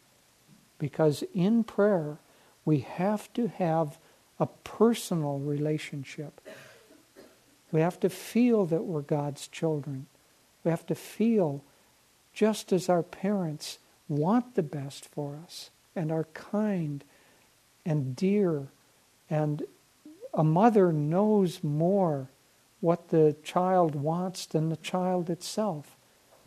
Because 0.78 1.22
in 1.34 1.64
prayer, 1.64 2.18
we 2.64 2.80
have 2.80 3.32
to 3.34 3.48
have 3.48 3.98
a 4.40 4.46
personal 4.46 5.38
relationship. 5.38 6.40
We 7.72 7.80
have 7.80 7.98
to 8.00 8.10
feel 8.10 8.66
that 8.66 8.84
we're 8.84 9.00
God's 9.00 9.48
children. 9.48 10.06
We 10.62 10.70
have 10.70 10.86
to 10.86 10.94
feel 10.94 11.64
just 12.34 12.72
as 12.72 12.88
our 12.88 13.02
parents 13.02 13.78
want 14.08 14.54
the 14.54 14.62
best 14.62 15.06
for 15.06 15.38
us 15.42 15.70
and 15.96 16.12
are 16.12 16.26
kind 16.34 17.02
and 17.84 18.14
dear. 18.14 18.68
And 19.28 19.64
a 20.34 20.44
mother 20.44 20.92
knows 20.92 21.64
more 21.64 22.28
what 22.80 23.08
the 23.08 23.36
child 23.42 23.94
wants 23.94 24.44
than 24.44 24.68
the 24.68 24.76
child 24.76 25.30
itself. 25.30 25.96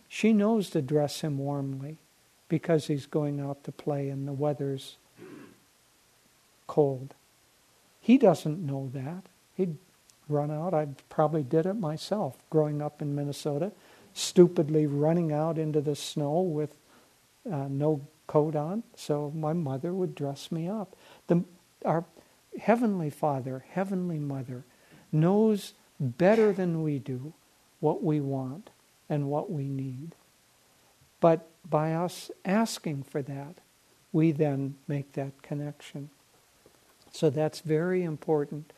She 0.08 0.32
knows 0.32 0.70
to 0.70 0.82
dress 0.82 1.22
him 1.22 1.38
warmly 1.38 1.98
because 2.48 2.88
he's 2.88 3.06
going 3.06 3.40
out 3.40 3.64
to 3.64 3.72
play 3.72 4.10
and 4.10 4.28
the 4.28 4.34
weather's 4.34 4.98
cold. 6.68 7.16
He 8.00 8.18
doesn't 8.18 8.64
know 8.64 8.90
that. 8.94 9.24
He'd 9.56 9.78
run 10.28 10.52
out. 10.52 10.74
I 10.74 10.88
probably 11.10 11.44
did 11.44 11.66
it 11.66 11.76
myself 11.76 12.38
growing 12.50 12.82
up 12.82 13.02
in 13.02 13.16
Minnesota, 13.16 13.72
stupidly 14.14 14.88
running 14.88 15.32
out 15.32 15.58
into 15.58 15.82
the 15.82 15.96
snow 15.96 16.42
with 16.42 16.76
uh, 17.52 17.68
no 17.70 18.02
coat 18.28 18.56
on. 18.56 18.84
So 18.96 19.32
my 19.36 19.54
mother 19.54 19.94
would 19.94 20.16
dress 20.16 20.52
me 20.52 20.68
up. 20.68 20.96
The, 21.28 21.44
our 21.84 22.06
Heavenly 22.60 23.10
Father, 23.10 23.66
Heavenly 23.70 24.20
Mother, 24.20 24.64
knows 25.12 25.74
better 26.00 26.52
than 26.52 26.82
we 26.84 27.00
do 27.00 27.34
what 27.80 28.04
we 28.04 28.20
want 28.20 28.70
and 29.10 29.30
what 29.30 29.52
we 29.52 29.66
need. 29.66 30.16
But 31.20 31.48
by 31.70 31.94
us 31.94 32.32
asking 32.44 33.04
for 33.04 33.22
that, 33.22 33.56
we 34.12 34.32
then 34.32 34.76
make 34.88 35.14
that 35.14 35.42
connection. 35.42 36.10
So 37.12 37.30
that's 37.30 37.60
very 37.60 38.04
important. 38.04 38.72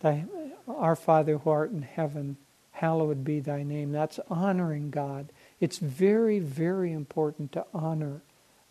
Thy, 0.00 0.24
our 0.66 0.96
Father 0.96 1.38
who 1.38 1.50
art 1.50 1.70
in 1.70 1.82
heaven, 1.82 2.36
hallowed 2.72 3.24
be 3.24 3.40
thy 3.40 3.62
name. 3.62 3.92
That's 3.92 4.18
honoring 4.28 4.90
God. 4.90 5.32
It's 5.60 5.78
very, 5.78 6.38
very 6.38 6.92
important 6.92 7.52
to 7.52 7.66
honor 7.74 8.22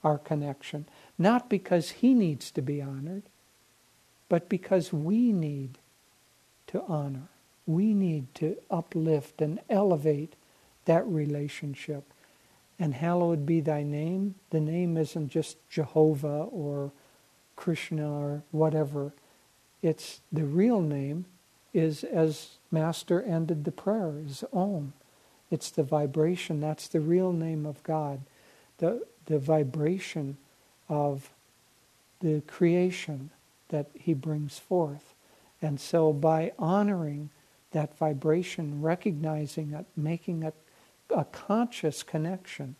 our 0.03 0.17
connection. 0.17 0.87
Not 1.17 1.49
because 1.49 1.91
he 1.91 2.13
needs 2.13 2.51
to 2.51 2.61
be 2.61 2.81
honored, 2.81 3.23
but 4.27 4.49
because 4.49 4.91
we 4.93 5.31
need 5.31 5.77
to 6.67 6.83
honor. 6.87 7.29
We 7.65 7.93
need 7.93 8.33
to 8.35 8.57
uplift 8.71 9.41
and 9.41 9.59
elevate 9.69 10.35
that 10.85 11.05
relationship. 11.05 12.03
And 12.79 12.95
hallowed 12.95 13.45
be 13.45 13.59
thy 13.59 13.83
name. 13.83 14.35
The 14.51 14.61
name 14.61 14.97
isn't 14.97 15.29
just 15.29 15.57
Jehovah 15.69 16.47
or 16.51 16.91
Krishna 17.55 18.09
or 18.11 18.43
whatever. 18.51 19.13
It's 19.81 20.21
the 20.31 20.45
real 20.45 20.81
name 20.81 21.25
is 21.73 22.03
as 22.03 22.57
Master 22.71 23.21
ended 23.21 23.63
the 23.63 23.71
prayer, 23.71 24.15
is 24.25 24.43
Om. 24.51 24.93
It's 25.51 25.71
the 25.71 25.83
vibration. 25.83 26.59
That's 26.59 26.87
the 26.87 26.99
real 26.99 27.31
name 27.31 27.65
of 27.65 27.81
God. 27.83 28.21
The, 28.77 29.05
the 29.25 29.39
vibration 29.39 30.37
of 30.87 31.29
the 32.19 32.41
creation 32.47 33.31
that 33.69 33.87
He 33.93 34.13
brings 34.13 34.59
forth. 34.59 35.13
And 35.61 35.79
so 35.79 36.13
by 36.13 36.53
honoring 36.59 37.29
that 37.71 37.97
vibration, 37.97 38.81
recognizing 38.81 39.73
it, 39.73 39.85
making 39.95 40.43
it 40.43 40.55
a 41.09 41.25
conscious 41.25 42.03
connection, 42.03 42.75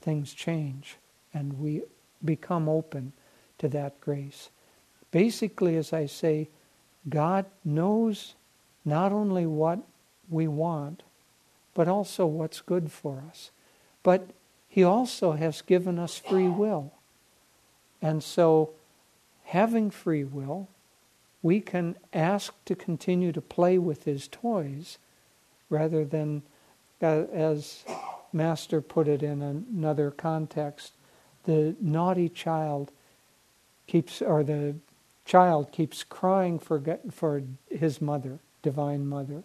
things 0.00 0.32
change 0.32 0.96
and 1.34 1.58
we 1.58 1.82
become 2.24 2.68
open 2.68 3.12
to 3.58 3.68
that 3.68 4.00
grace. 4.00 4.50
Basically, 5.12 5.76
as 5.76 5.92
I 5.92 6.06
say, 6.06 6.48
God 7.08 7.44
knows 7.64 8.34
not 8.84 9.12
only 9.12 9.46
what 9.46 9.78
we 10.28 10.48
want, 10.48 11.02
but 11.74 11.86
also 11.86 12.26
what's 12.26 12.60
good 12.60 12.90
for 12.90 13.22
us. 13.28 13.50
But 14.02 14.30
He 14.68 14.82
also 14.82 15.32
has 15.32 15.62
given 15.62 15.98
us 15.98 16.18
free 16.18 16.48
will. 16.48 16.92
And 18.00 18.22
so, 18.24 18.70
having 19.44 19.90
free 19.90 20.24
will, 20.24 20.68
we 21.42 21.60
can 21.60 21.96
ask 22.12 22.54
to 22.64 22.74
continue 22.74 23.32
to 23.32 23.40
play 23.40 23.78
with 23.78 24.04
His 24.04 24.26
toys 24.28 24.98
rather 25.68 26.04
than, 26.04 26.42
uh, 27.02 27.24
as 27.32 27.84
Master 28.32 28.80
put 28.80 29.08
it 29.08 29.22
in 29.22 29.42
another 29.42 30.10
context, 30.10 30.92
the 31.44 31.76
naughty 31.80 32.28
child 32.28 32.90
keeps, 33.86 34.22
or 34.22 34.42
the 34.42 34.74
child 35.24 35.72
keeps 35.72 36.04
crying 36.04 36.58
for, 36.58 36.82
for 37.10 37.42
his 37.70 38.00
mother, 38.00 38.40
Divine 38.62 39.06
Mother. 39.06 39.44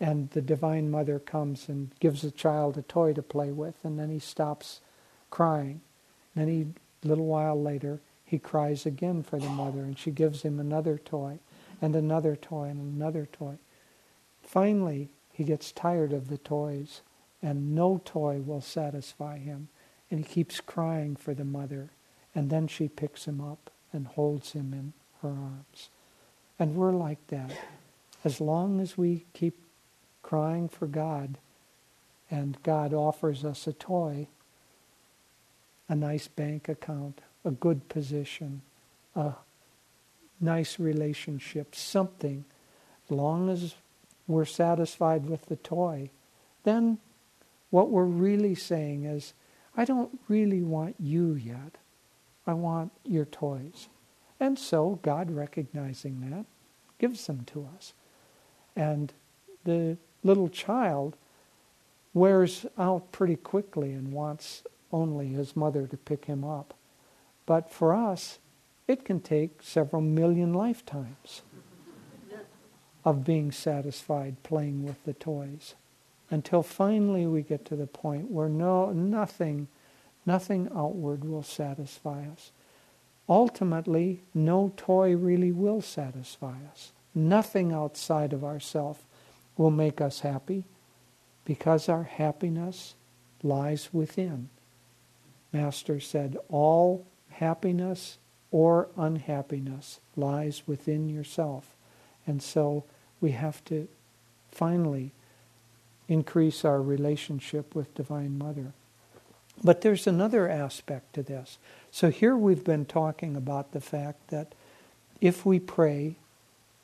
And 0.00 0.30
the 0.30 0.42
Divine 0.42 0.90
Mother 0.90 1.18
comes 1.18 1.68
and 1.68 1.92
gives 2.00 2.22
the 2.22 2.30
child 2.30 2.76
a 2.76 2.82
toy 2.82 3.12
to 3.14 3.22
play 3.22 3.52
with, 3.52 3.76
and 3.84 3.98
then 3.98 4.10
he 4.10 4.18
stops 4.18 4.80
crying. 5.30 5.80
And 6.34 6.48
Then 6.48 6.54
he, 6.54 6.66
a 7.04 7.08
little 7.08 7.26
while 7.26 7.60
later, 7.60 8.00
he 8.24 8.38
cries 8.38 8.86
again 8.86 9.22
for 9.22 9.38
the 9.38 9.48
mother, 9.48 9.80
and 9.80 9.98
she 9.98 10.10
gives 10.10 10.42
him 10.42 10.58
another 10.58 10.98
toy, 10.98 11.38
and 11.80 11.94
another 11.94 12.36
toy, 12.36 12.64
and 12.64 12.80
another 12.80 13.26
toy. 13.32 13.56
Finally, 14.42 15.10
he 15.32 15.44
gets 15.44 15.72
tired 15.72 16.12
of 16.12 16.28
the 16.28 16.38
toys, 16.38 17.02
and 17.40 17.74
no 17.74 18.00
toy 18.04 18.40
will 18.40 18.60
satisfy 18.60 19.38
him. 19.38 19.68
And 20.10 20.20
he 20.20 20.26
keeps 20.26 20.60
crying 20.60 21.16
for 21.16 21.34
the 21.34 21.44
mother, 21.44 21.90
and 22.34 22.50
then 22.50 22.66
she 22.66 22.88
picks 22.88 23.26
him 23.26 23.40
up 23.40 23.70
and 23.92 24.06
holds 24.06 24.52
him 24.52 24.72
in 24.72 24.92
her 25.24 25.30
arms. 25.30 25.90
And 26.58 26.76
we're 26.76 26.92
like 26.92 27.26
that. 27.28 27.50
As 28.24 28.40
long 28.40 28.80
as 28.80 28.96
we 28.96 29.24
keep 29.32 29.58
crying 30.22 30.68
for 30.68 30.86
God, 30.86 31.36
and 32.30 32.56
God 32.62 32.94
offers 32.94 33.44
us 33.44 33.66
a 33.66 33.72
toy, 33.72 34.28
a 35.88 35.94
nice 35.94 36.28
bank 36.28 36.68
account, 36.68 37.20
a 37.44 37.50
good 37.50 37.88
position, 37.88 38.62
a 39.14 39.32
nice 40.40 40.78
relationship, 40.78 41.74
something, 41.74 42.44
as 43.06 43.10
long 43.10 43.50
as 43.50 43.74
we're 44.26 44.44
satisfied 44.44 45.26
with 45.26 45.46
the 45.46 45.56
toy, 45.56 46.10
then 46.64 46.98
what 47.70 47.90
we're 47.90 48.04
really 48.04 48.54
saying 48.54 49.04
is, 49.04 49.34
I 49.76 49.84
don't 49.84 50.18
really 50.28 50.62
want 50.62 50.96
you 50.98 51.34
yet. 51.34 51.76
I 52.46 52.54
want 52.54 52.92
your 53.04 53.24
toys. 53.24 53.88
And 54.40 54.58
so 54.58 54.98
God, 55.02 55.30
recognizing 55.30 56.30
that, 56.30 56.46
gives 56.98 57.26
them 57.26 57.44
to 57.46 57.68
us. 57.76 57.92
And 58.76 59.12
the 59.64 59.96
little 60.22 60.48
child 60.48 61.16
wears 62.12 62.66
out 62.78 63.12
pretty 63.12 63.36
quickly 63.36 63.92
and 63.92 64.12
wants 64.12 64.62
only 64.92 65.28
his 65.28 65.56
mother 65.56 65.86
to 65.86 65.96
pick 65.96 66.26
him 66.26 66.44
up. 66.44 66.74
But 67.46 67.70
for 67.70 67.94
us, 67.94 68.38
it 68.86 69.04
can 69.04 69.20
take 69.20 69.62
several 69.62 70.02
million 70.02 70.52
lifetimes 70.52 71.42
of 73.04 73.24
being 73.24 73.52
satisfied 73.52 74.42
playing 74.42 74.84
with 74.84 75.04
the 75.04 75.12
toys 75.12 75.74
until 76.30 76.62
finally 76.62 77.26
we 77.26 77.42
get 77.42 77.64
to 77.66 77.76
the 77.76 77.86
point 77.86 78.30
where 78.30 78.48
no 78.48 78.90
nothing 78.92 79.68
nothing 80.24 80.68
outward 80.74 81.22
will 81.22 81.42
satisfy 81.42 82.26
us 82.26 82.50
ultimately, 83.28 84.22
no 84.34 84.72
toy 84.76 85.14
really 85.14 85.52
will 85.52 85.80
satisfy 85.80 86.56
us. 86.70 86.92
Nothing 87.14 87.72
outside 87.72 88.32
of 88.32 88.44
ourself 88.44 89.04
will 89.56 89.70
make 89.70 90.00
us 90.00 90.20
happy 90.20 90.64
because 91.44 91.88
our 91.88 92.04
happiness 92.04 92.94
lies 93.42 93.90
within. 93.92 94.48
Master 95.52 96.00
said, 96.00 96.36
all 96.48 97.06
happiness 97.28 98.18
or 98.50 98.88
unhappiness 98.96 100.00
lies 100.16 100.62
within 100.66 101.08
yourself. 101.08 101.74
And 102.26 102.42
so 102.42 102.84
we 103.20 103.32
have 103.32 103.64
to 103.66 103.88
finally 104.50 105.12
increase 106.08 106.64
our 106.64 106.82
relationship 106.82 107.74
with 107.74 107.94
Divine 107.94 108.38
Mother. 108.38 108.72
But 109.62 109.80
there's 109.80 110.06
another 110.06 110.48
aspect 110.48 111.14
to 111.14 111.22
this. 111.22 111.58
So 111.90 112.10
here 112.10 112.36
we've 112.36 112.64
been 112.64 112.84
talking 112.84 113.36
about 113.36 113.72
the 113.72 113.80
fact 113.80 114.28
that 114.28 114.54
if 115.20 115.46
we 115.46 115.58
pray, 115.58 116.16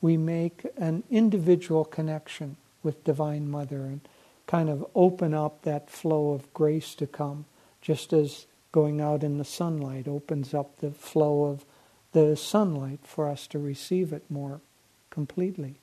we 0.01 0.17
make 0.17 0.65
an 0.77 1.03
individual 1.11 1.85
connection 1.85 2.55
with 2.81 3.03
Divine 3.03 3.49
Mother 3.49 3.83
and 3.83 4.01
kind 4.47 4.69
of 4.69 4.85
open 4.95 5.33
up 5.33 5.61
that 5.61 5.89
flow 5.89 6.31
of 6.31 6.51
grace 6.53 6.95
to 6.95 7.07
come, 7.07 7.45
just 7.81 8.13
as 8.13 8.47
going 8.71 8.99
out 8.99 9.23
in 9.23 9.37
the 9.37 9.45
sunlight 9.45 10.07
opens 10.07 10.53
up 10.53 10.77
the 10.77 10.91
flow 10.91 11.45
of 11.45 11.65
the 12.13 12.35
sunlight 12.35 12.99
for 13.03 13.27
us 13.27 13.47
to 13.47 13.59
receive 13.59 14.11
it 14.11 14.23
more 14.29 14.61
completely. 15.09 15.75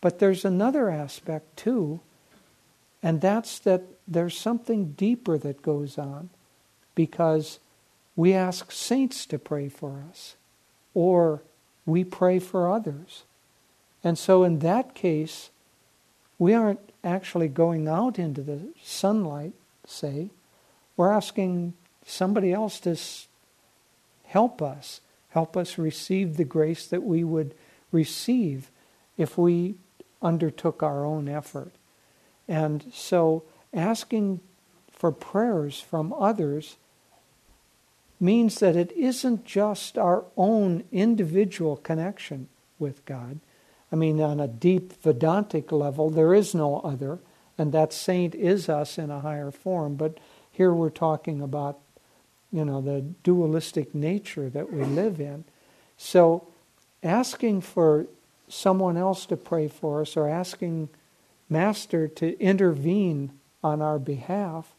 But 0.00 0.18
there's 0.18 0.44
another 0.44 0.90
aspect 0.90 1.56
too, 1.56 2.00
and 3.02 3.20
that's 3.20 3.58
that 3.60 3.82
there's 4.06 4.36
something 4.36 4.92
deeper 4.92 5.38
that 5.38 5.62
goes 5.62 5.98
on 5.98 6.30
because 6.94 7.58
we 8.14 8.34
ask 8.34 8.70
saints 8.70 9.26
to 9.26 9.38
pray 9.38 9.68
for 9.68 10.04
us, 10.08 10.36
or 10.94 11.42
we 11.86 12.04
pray 12.04 12.38
for 12.38 12.70
others. 12.70 13.24
And 14.04 14.18
so, 14.18 14.44
in 14.44 14.58
that 14.60 14.94
case, 14.94 15.50
we 16.38 16.54
aren't 16.54 16.92
actually 17.02 17.48
going 17.48 17.88
out 17.88 18.18
into 18.18 18.42
the 18.42 18.60
sunlight, 18.82 19.54
say. 19.86 20.30
We're 20.96 21.12
asking 21.12 21.74
somebody 22.04 22.52
else 22.52 22.80
to 22.80 22.96
help 24.26 24.60
us, 24.60 25.00
help 25.30 25.56
us 25.56 25.78
receive 25.78 26.36
the 26.36 26.44
grace 26.44 26.86
that 26.86 27.02
we 27.02 27.24
would 27.24 27.54
receive 27.90 28.70
if 29.16 29.38
we 29.38 29.76
undertook 30.20 30.82
our 30.82 31.04
own 31.04 31.28
effort. 31.28 31.72
And 32.48 32.84
so, 32.92 33.44
asking 33.72 34.40
for 34.90 35.12
prayers 35.12 35.80
from 35.80 36.12
others 36.12 36.76
means 38.20 38.60
that 38.60 38.76
it 38.76 38.92
isn't 38.92 39.44
just 39.44 39.98
our 39.98 40.24
own 40.36 40.84
individual 40.92 41.76
connection 41.76 42.48
with 42.78 43.04
God. 43.04 43.40
I 43.90 43.96
mean, 43.96 44.20
on 44.20 44.40
a 44.40 44.48
deep 44.48 45.02
Vedantic 45.02 45.72
level, 45.72 46.08
there 46.08 46.32
is 46.32 46.54
no 46.54 46.80
other, 46.80 47.18
and 47.58 47.72
that 47.72 47.92
saint 47.92 48.34
is 48.34 48.68
us 48.68 48.96
in 48.96 49.10
a 49.10 49.20
higher 49.20 49.50
form. 49.50 49.96
But 49.96 50.18
here 50.50 50.72
we're 50.72 50.90
talking 50.90 51.42
about, 51.42 51.78
you 52.52 52.64
know, 52.64 52.80
the 52.80 53.00
dualistic 53.00 53.94
nature 53.94 54.48
that 54.50 54.72
we 54.72 54.84
live 54.84 55.20
in. 55.20 55.44
So, 55.96 56.46
asking 57.02 57.62
for 57.62 58.06
someone 58.48 58.96
else 58.96 59.26
to 59.26 59.36
pray 59.36 59.66
for 59.66 60.02
us 60.02 60.16
or 60.16 60.28
asking 60.28 60.88
Master 61.52 62.08
to 62.08 62.38
intervene 62.40 63.32
on 63.62 63.82
our 63.82 63.98
behalf 63.98 64.74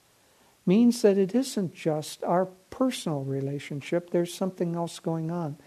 means 0.65 1.01
that 1.03 1.17
it 1.17 1.35
isn't 1.35 1.75
just 1.75 2.23
our 2.23 2.47
personal 2.69 3.23
relationship, 3.23 4.09
there's 4.09 4.33
something 4.33 4.75
else 4.75 4.99
going 4.99 5.29
on. 5.29 5.57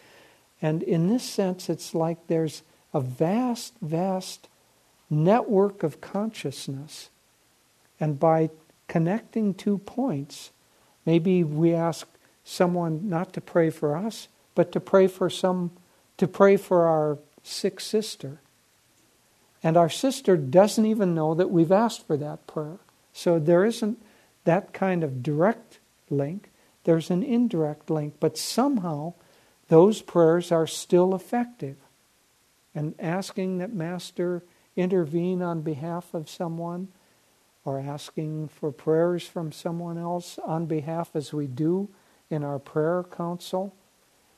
And 0.61 0.83
in 0.83 1.09
this 1.09 1.23
sense, 1.23 1.69
it's 1.69 1.95
like 1.95 2.27
there's 2.27 2.63
a 2.93 3.01
vast, 3.01 3.75
vast 3.81 4.49
network 5.09 5.83
of 5.83 6.01
consciousness. 6.01 7.11
And 8.01 8.19
by 8.19 8.51
connecting 8.89 9.55
two 9.55 9.79
points, 9.79 10.51
maybe 11.05 11.45
we 11.45 11.73
ask 11.73 12.09
someone 12.43 13.09
not 13.09 13.33
to 13.35 13.41
pray 13.41 13.71
for 13.71 13.97
us, 13.97 14.29
but 14.55 14.73
to 14.73 14.81
pray 14.81 15.07
for 15.07 15.31
some, 15.31 15.71
to 16.17 16.27
pray 16.27 16.57
for 16.57 16.87
our 16.87 17.19
sick 17.43 17.79
sister. 17.79 18.41
And 19.67 19.77
our 19.77 19.91
sister 19.91 20.37
doesn't 20.37 20.87
even 20.87 21.13
know 21.13 21.35
that 21.35 21.51
we've 21.51 21.73
asked 21.73 22.07
for 22.07 22.17
that 22.19 22.47
prayer. 22.47 22.79
So 23.13 23.41
there 23.41 23.65
isn't 23.65 24.01
that 24.45 24.73
kind 24.73 25.03
of 25.03 25.25
direct 25.25 25.81
link, 26.09 26.51
there's 26.85 27.11
an 27.11 27.25
indirect 27.25 27.91
link, 27.91 28.15
but 28.21 28.39
somehow 28.39 29.15
those 29.67 30.03
prayers 30.03 30.53
are 30.53 30.69
still 30.69 31.17
effective. 31.17 31.75
And 32.77 32.95
asking 33.01 33.59
that 33.59 33.73
Master 33.73 34.45
intervene 34.77 35.43
on 35.43 35.63
behalf 35.63 36.15
of 36.15 36.31
someone, 36.31 36.87
or 37.65 37.81
asking 37.81 38.47
for 38.47 38.71
prayers 38.71 39.27
from 39.27 39.51
someone 39.51 39.99
else 39.99 40.39
on 40.47 40.67
behalf, 40.67 41.11
as 41.15 41.33
we 41.33 41.49
do 41.49 41.89
in 42.31 42.45
our 42.45 42.61
prayer 42.61 43.03
council, 43.03 43.75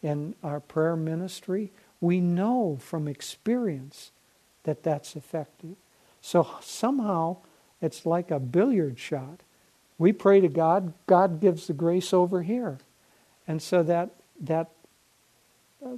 in 0.02 0.36
our 0.42 0.58
prayer 0.58 0.96
ministry, 0.96 1.70
we 2.00 2.18
know 2.18 2.78
from 2.80 3.06
experience 3.06 4.10
that 4.64 4.82
that's 4.82 5.16
effective. 5.16 5.76
So 6.20 6.48
somehow 6.60 7.38
it's 7.80 8.04
like 8.04 8.30
a 8.30 8.40
billiard 8.40 8.98
shot. 8.98 9.40
We 9.98 10.12
pray 10.12 10.40
to 10.40 10.48
God, 10.48 10.92
God 11.06 11.40
gives 11.40 11.66
the 11.66 11.72
grace 11.72 12.12
over 12.12 12.42
here. 12.42 12.78
And 13.46 13.62
so 13.62 13.82
that, 13.82 14.10
that 14.40 14.68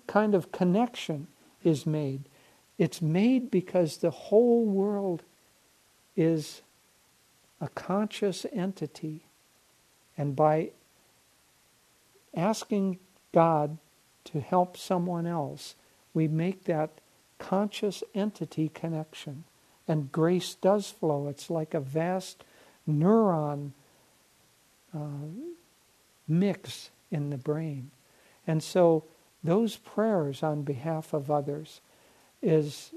kind 0.06 0.34
of 0.34 0.52
connection 0.52 1.26
is 1.62 1.86
made. 1.86 2.22
It's 2.78 3.02
made 3.02 3.50
because 3.50 3.98
the 3.98 4.10
whole 4.10 4.64
world 4.64 5.22
is 6.16 6.62
a 7.60 7.68
conscious 7.68 8.46
entity. 8.52 9.24
And 10.16 10.34
by 10.34 10.70
asking 12.34 12.98
God 13.32 13.78
to 14.24 14.40
help 14.40 14.76
someone 14.76 15.26
else, 15.26 15.74
we 16.14 16.28
make 16.28 16.64
that 16.64 16.90
conscious 17.40 18.04
entity 18.14 18.68
connection. 18.68 19.42
And 19.88 20.12
grace 20.12 20.54
does 20.54 20.90
flow. 20.90 21.26
It's 21.26 21.50
like 21.50 21.74
a 21.74 21.80
vast 21.80 22.44
neuron 22.88 23.72
uh, 24.94 25.26
mix 26.28 26.90
in 27.10 27.30
the 27.30 27.36
brain. 27.36 27.90
And 28.46 28.62
so 28.62 29.04
those 29.42 29.76
prayers 29.76 30.44
on 30.44 30.62
behalf 30.62 31.12
of 31.12 31.30
others 31.30 31.80
is 32.40 32.92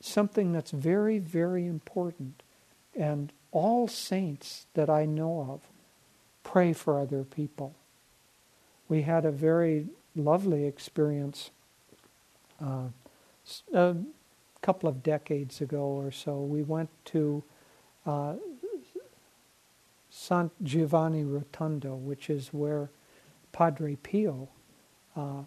something 0.00 0.52
that's 0.52 0.72
very, 0.72 1.18
very 1.18 1.66
important. 1.66 2.42
And 2.96 3.32
all 3.52 3.86
saints 3.86 4.66
that 4.74 4.90
I 4.90 5.04
know 5.04 5.46
of 5.48 5.60
pray 6.42 6.72
for 6.72 6.98
other 6.98 7.22
people. 7.22 7.74
We 8.88 9.02
had 9.02 9.24
a 9.24 9.30
very 9.30 9.86
lovely 10.16 10.66
experience 10.66 11.50
uh, 12.60 12.88
a 13.72 13.96
couple 14.62 14.88
of 14.88 15.02
decades 15.02 15.60
ago 15.60 15.82
or 15.82 16.10
so. 16.10 16.40
We 16.40 16.62
went 16.62 16.90
to 17.06 17.42
uh, 18.06 18.34
San 20.10 20.50
Giovanni 20.62 21.24
Rotondo, 21.24 21.96
which 21.96 22.30
is 22.30 22.48
where 22.48 22.90
Padre 23.52 23.96
Pio 23.96 24.48
uh, 25.16 25.42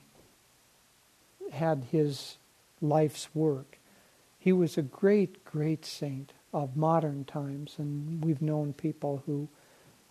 had 1.51 1.85
his 1.91 2.37
life's 2.81 3.29
work. 3.33 3.77
He 4.37 4.53
was 4.53 4.77
a 4.77 4.81
great, 4.81 5.43
great 5.43 5.85
saint 5.85 6.33
of 6.53 6.77
modern 6.77 7.25
times, 7.25 7.75
and 7.77 8.23
we've 8.23 8.41
known 8.41 8.73
people 8.73 9.23
who 9.25 9.49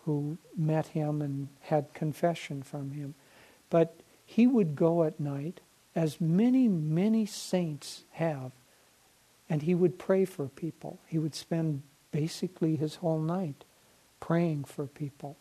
who 0.07 0.37
met 0.55 0.87
him 0.87 1.21
and 1.21 1.49
had 1.59 1.93
confession 1.93 2.63
from 2.63 2.91
him. 2.91 3.13
But 3.69 3.99
he 4.25 4.47
would 4.47 4.73
go 4.73 5.03
at 5.03 5.19
night, 5.19 5.59
as 5.97 6.21
many, 6.21 6.67
many 6.67 7.25
saints 7.25 8.03
have, 8.11 8.51
and 9.49 9.63
he 9.63 9.73
would 9.73 9.97
pray 9.97 10.25
for 10.25 10.47
people. 10.47 10.99
He 11.07 11.17
would 11.17 11.33
spend 11.33 11.81
basically 12.11 12.75
his 12.75 12.95
whole 12.95 13.19
night 13.19 13.63
praying 14.19 14.65
for 14.65 14.85
people. 14.85 15.37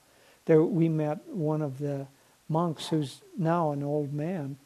There, 0.47 0.63
we 0.63 0.89
met 0.89 1.27
one 1.29 1.61
of 1.61 1.79
the 1.79 2.07
monks 2.49 2.89
who's 2.89 3.21
now 3.37 3.73
an 3.73 3.83
old 3.83 4.15
man, 4.15 4.57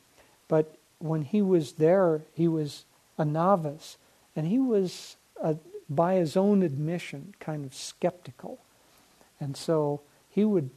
but 0.47 0.77
when 1.01 1.23
he 1.23 1.43
was 1.43 1.73
there, 1.73 2.21
he 2.35 2.47
was 2.47 2.85
a 3.19 3.25
novice, 3.25 3.97
and 4.37 4.47
he 4.47 4.61
was, 4.61 5.17
a, 5.43 5.57
by 5.89 6.15
his 6.15 6.37
own 6.37 6.63
admission, 6.63 7.35
kind 7.41 7.65
of 7.65 7.75
skeptical. 7.75 8.61
And 9.41 9.57
so 9.57 10.03
he 10.29 10.45
would 10.45 10.71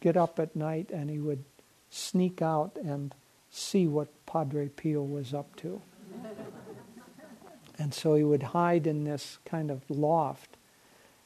get 0.00 0.16
up 0.16 0.38
at 0.38 0.56
night 0.56 0.88
and 0.90 1.10
he 1.10 1.18
would 1.18 1.44
sneak 1.90 2.40
out 2.40 2.78
and 2.82 3.14
see 3.50 3.86
what 3.86 4.08
Padre 4.34 4.68
Pio 4.68 5.00
was 5.00 5.32
up 5.32 5.54
to. 5.54 5.80
and 7.78 7.94
so 7.94 8.16
he 8.16 8.24
would 8.24 8.42
hide 8.42 8.84
in 8.84 9.04
this 9.04 9.38
kind 9.44 9.70
of 9.70 9.88
loft. 9.88 10.56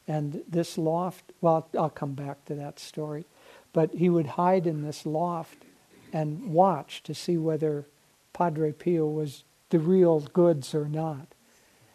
And 0.07 0.43
this 0.47 0.77
loft, 0.77 1.33
well, 1.41 1.67
I'll 1.79 1.89
come 1.89 2.13
back 2.13 2.45
to 2.45 2.55
that 2.57 2.79
story. 2.79 3.25
But 3.73 3.95
he 3.95 4.11
would 4.11 4.27
hide 4.27 4.67
in 4.67 4.83
this 4.83 5.07
loft 5.07 5.65
and 6.13 6.53
watch 6.53 7.03
to 7.05 7.15
see 7.15 7.39
whether 7.39 7.87
Padre 8.35 8.73
Pio 8.73 9.07
was 9.07 9.43
the 9.71 9.79
real 9.79 10.21
goods 10.21 10.75
or 10.75 10.87
not. 10.87 11.29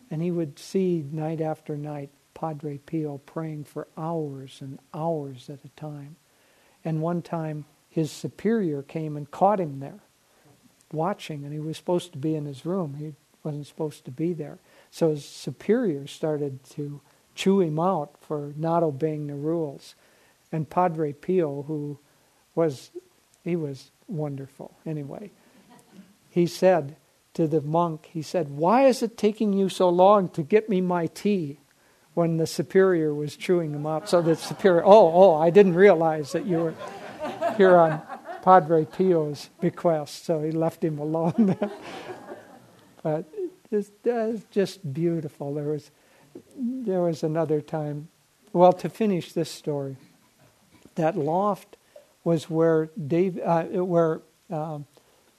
And 0.09 0.23
he 0.23 0.31
would 0.31 0.57
see 0.57 1.05
night 1.11 1.41
after 1.41 1.77
night 1.77 2.09
Padre 2.33 2.79
Pio 2.79 3.19
praying 3.19 3.65
for 3.65 3.87
hours 3.95 4.57
and 4.61 4.79
hours 4.95 5.47
at 5.47 5.63
a 5.63 5.69
time. 5.79 6.15
And 6.83 7.03
one 7.03 7.21
time 7.21 7.65
his 7.87 8.11
superior 8.11 8.81
came 8.81 9.15
and 9.15 9.29
caught 9.29 9.59
him 9.59 9.79
there, 9.79 9.99
watching, 10.93 11.43
and 11.43 11.53
he 11.53 11.59
was 11.59 11.77
supposed 11.77 12.11
to 12.13 12.17
be 12.17 12.35
in 12.35 12.45
his 12.45 12.65
room. 12.65 12.95
He 12.99 13.13
wasn't 13.43 13.67
supposed 13.67 14.05
to 14.05 14.11
be 14.11 14.33
there. 14.33 14.59
So 14.91 15.09
his 15.09 15.25
superior 15.25 16.07
started 16.07 16.63
to 16.71 17.01
chew 17.35 17.61
him 17.61 17.79
out 17.79 18.11
for 18.21 18.53
not 18.55 18.83
obeying 18.83 19.27
the 19.27 19.35
rules. 19.35 19.95
And 20.51 20.69
Padre 20.69 21.13
Pio, 21.13 21.63
who 21.63 21.97
was, 22.55 22.91
he 23.43 23.55
was 23.55 23.91
wonderful 24.07 24.77
anyway, 24.85 25.31
he 26.29 26.45
said 26.45 26.95
to 27.33 27.47
the 27.47 27.61
monk, 27.61 28.09
he 28.11 28.21
said, 28.21 28.49
Why 28.49 28.85
is 28.85 29.01
it 29.01 29.17
taking 29.17 29.53
you 29.53 29.69
so 29.69 29.89
long 29.89 30.29
to 30.29 30.43
get 30.43 30.69
me 30.69 30.81
my 30.81 31.07
tea? 31.07 31.59
When 32.13 32.37
the 32.37 32.45
superior 32.45 33.11
was 33.11 33.35
chewing 33.35 33.73
him 33.73 33.87
out. 33.87 34.07
So 34.07 34.21
the 34.21 34.35
superior, 34.35 34.85
oh, 34.85 35.11
oh, 35.15 35.35
I 35.35 35.49
didn't 35.49 35.73
realize 35.73 36.33
that 36.33 36.45
you 36.45 36.57
were 36.57 36.75
here 37.57 37.75
on 37.75 38.03
Padre 38.43 38.83
Pio's 38.83 39.49
bequest. 39.61 40.25
So 40.25 40.43
he 40.43 40.51
left 40.51 40.83
him 40.83 40.99
alone. 40.99 41.57
but 43.03 43.25
it's, 43.71 43.89
it's 44.03 44.43
just 44.51 44.93
beautiful. 44.93 45.53
There 45.53 45.69
was, 45.69 45.91
there 46.57 47.01
was 47.01 47.23
another 47.23 47.61
time. 47.61 48.09
Well, 48.51 48.73
to 48.73 48.89
finish 48.89 49.31
this 49.31 49.49
story, 49.49 49.95
that 50.95 51.17
loft 51.17 51.77
was 52.25 52.49
where 52.49 52.89
Dave, 53.07 53.39
uh, 53.39 53.63
where 53.63 54.21
uh, 54.51 54.79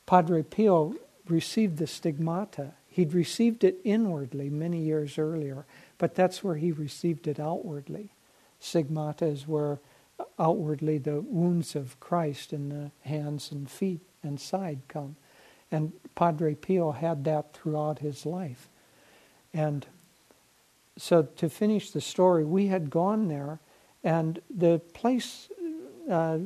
Padre 0.06 0.42
Pio 0.42 0.94
received 1.28 1.76
the 1.76 1.86
stigmata. 1.86 2.72
He'd 2.88 3.12
received 3.12 3.64
it 3.64 3.80
inwardly 3.84 4.48
many 4.48 4.78
years 4.78 5.18
earlier, 5.18 5.66
but 5.98 6.14
that's 6.14 6.42
where 6.42 6.56
he 6.56 6.72
received 6.72 7.26
it 7.28 7.38
outwardly. 7.38 8.14
Stigmata 8.60 9.26
is 9.26 9.46
where 9.46 9.78
outwardly 10.38 10.98
the 10.98 11.20
wounds 11.20 11.74
of 11.74 11.98
Christ 12.00 12.52
in 12.52 12.68
the 12.68 12.90
hands 13.08 13.50
and 13.52 13.70
feet 13.70 14.00
and 14.22 14.40
side 14.40 14.80
come. 14.88 15.16
And 15.70 15.92
Padre 16.14 16.54
Pio 16.54 16.92
had 16.92 17.24
that 17.24 17.52
throughout 17.52 17.98
his 17.98 18.24
life. 18.24 18.68
And 19.52 19.86
so 20.96 21.22
to 21.22 21.48
finish 21.48 21.90
the 21.90 22.00
story, 22.00 22.44
we 22.44 22.68
had 22.68 22.90
gone 22.90 23.28
there, 23.28 23.58
and 24.02 24.40
the 24.54 24.80
place, 24.92 25.48
uh, 26.10 26.38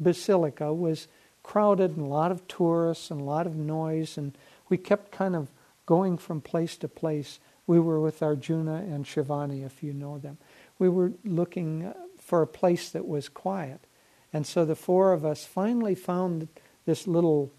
Basilica, 0.00 0.72
was 0.72 1.08
crowded 1.42 1.96
and 1.96 2.06
a 2.06 2.08
lot 2.08 2.32
of 2.32 2.46
tourists 2.48 3.10
and 3.10 3.20
a 3.20 3.24
lot 3.24 3.46
of 3.46 3.54
noise, 3.54 4.18
and 4.18 4.36
we 4.68 4.76
kept 4.76 5.12
kind 5.12 5.36
of 5.36 5.48
going 5.84 6.18
from 6.18 6.40
place 6.40 6.76
to 6.78 6.88
place. 6.88 7.38
We 7.68 7.78
were 7.78 8.00
with 8.00 8.22
Arjuna 8.22 8.76
and 8.76 9.04
Shivani, 9.04 9.64
if 9.64 9.82
you 9.82 9.92
know 9.92 10.18
them. 10.18 10.38
We 10.78 10.88
were 10.88 11.12
looking 11.24 11.92
for 12.26 12.42
a 12.42 12.46
place 12.46 12.90
that 12.90 13.06
was 13.06 13.28
quiet. 13.28 13.86
And 14.32 14.44
so 14.44 14.64
the 14.64 14.74
four 14.74 15.12
of 15.12 15.24
us 15.24 15.44
finally 15.44 15.94
found 15.94 16.48
this 16.84 17.06
little 17.06 17.52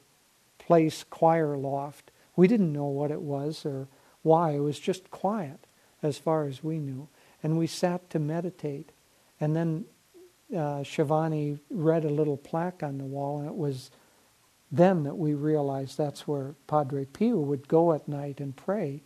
place, 0.60 1.06
choir 1.10 1.56
loft. 1.56 2.12
We 2.36 2.49
didn't 2.49 2.73
know 2.73 2.86
what 2.86 3.10
it 3.10 3.21
was 3.21 3.65
or 3.65 3.88
why. 4.23 4.51
It 4.51 4.60
was 4.60 4.77
just 4.77 5.10
quiet, 5.10 5.65
as 6.03 6.17
far 6.17 6.45
as 6.45 6.63
we 6.63 6.80
knew. 6.80 7.08
And 7.41 7.58
we 7.58 7.65
sat 7.65 8.10
to 8.10 8.19
meditate. 8.19 8.91
And 9.39 9.56
then 9.56 9.86
uh, 10.51 10.84
Shivani 10.84 11.60
read 11.69 12.03
a 12.03 12.10
little 12.10 12.38
plaque 12.38 12.84
on 12.84 12.97
the 12.97 13.06
wall, 13.06 13.39
and 13.39 13.47
it 13.47 13.56
was 13.56 13.89
then 14.69 15.03
that 15.03 15.17
we 15.17 15.34
realized 15.34 15.97
that's 15.97 16.27
where 16.27 16.56
Padre 16.67 17.06
Pio 17.06 17.38
would 17.38 17.69
go 17.69 17.93
at 17.93 18.08
night 18.08 18.41
and 18.41 18.53
pray, 18.53 19.01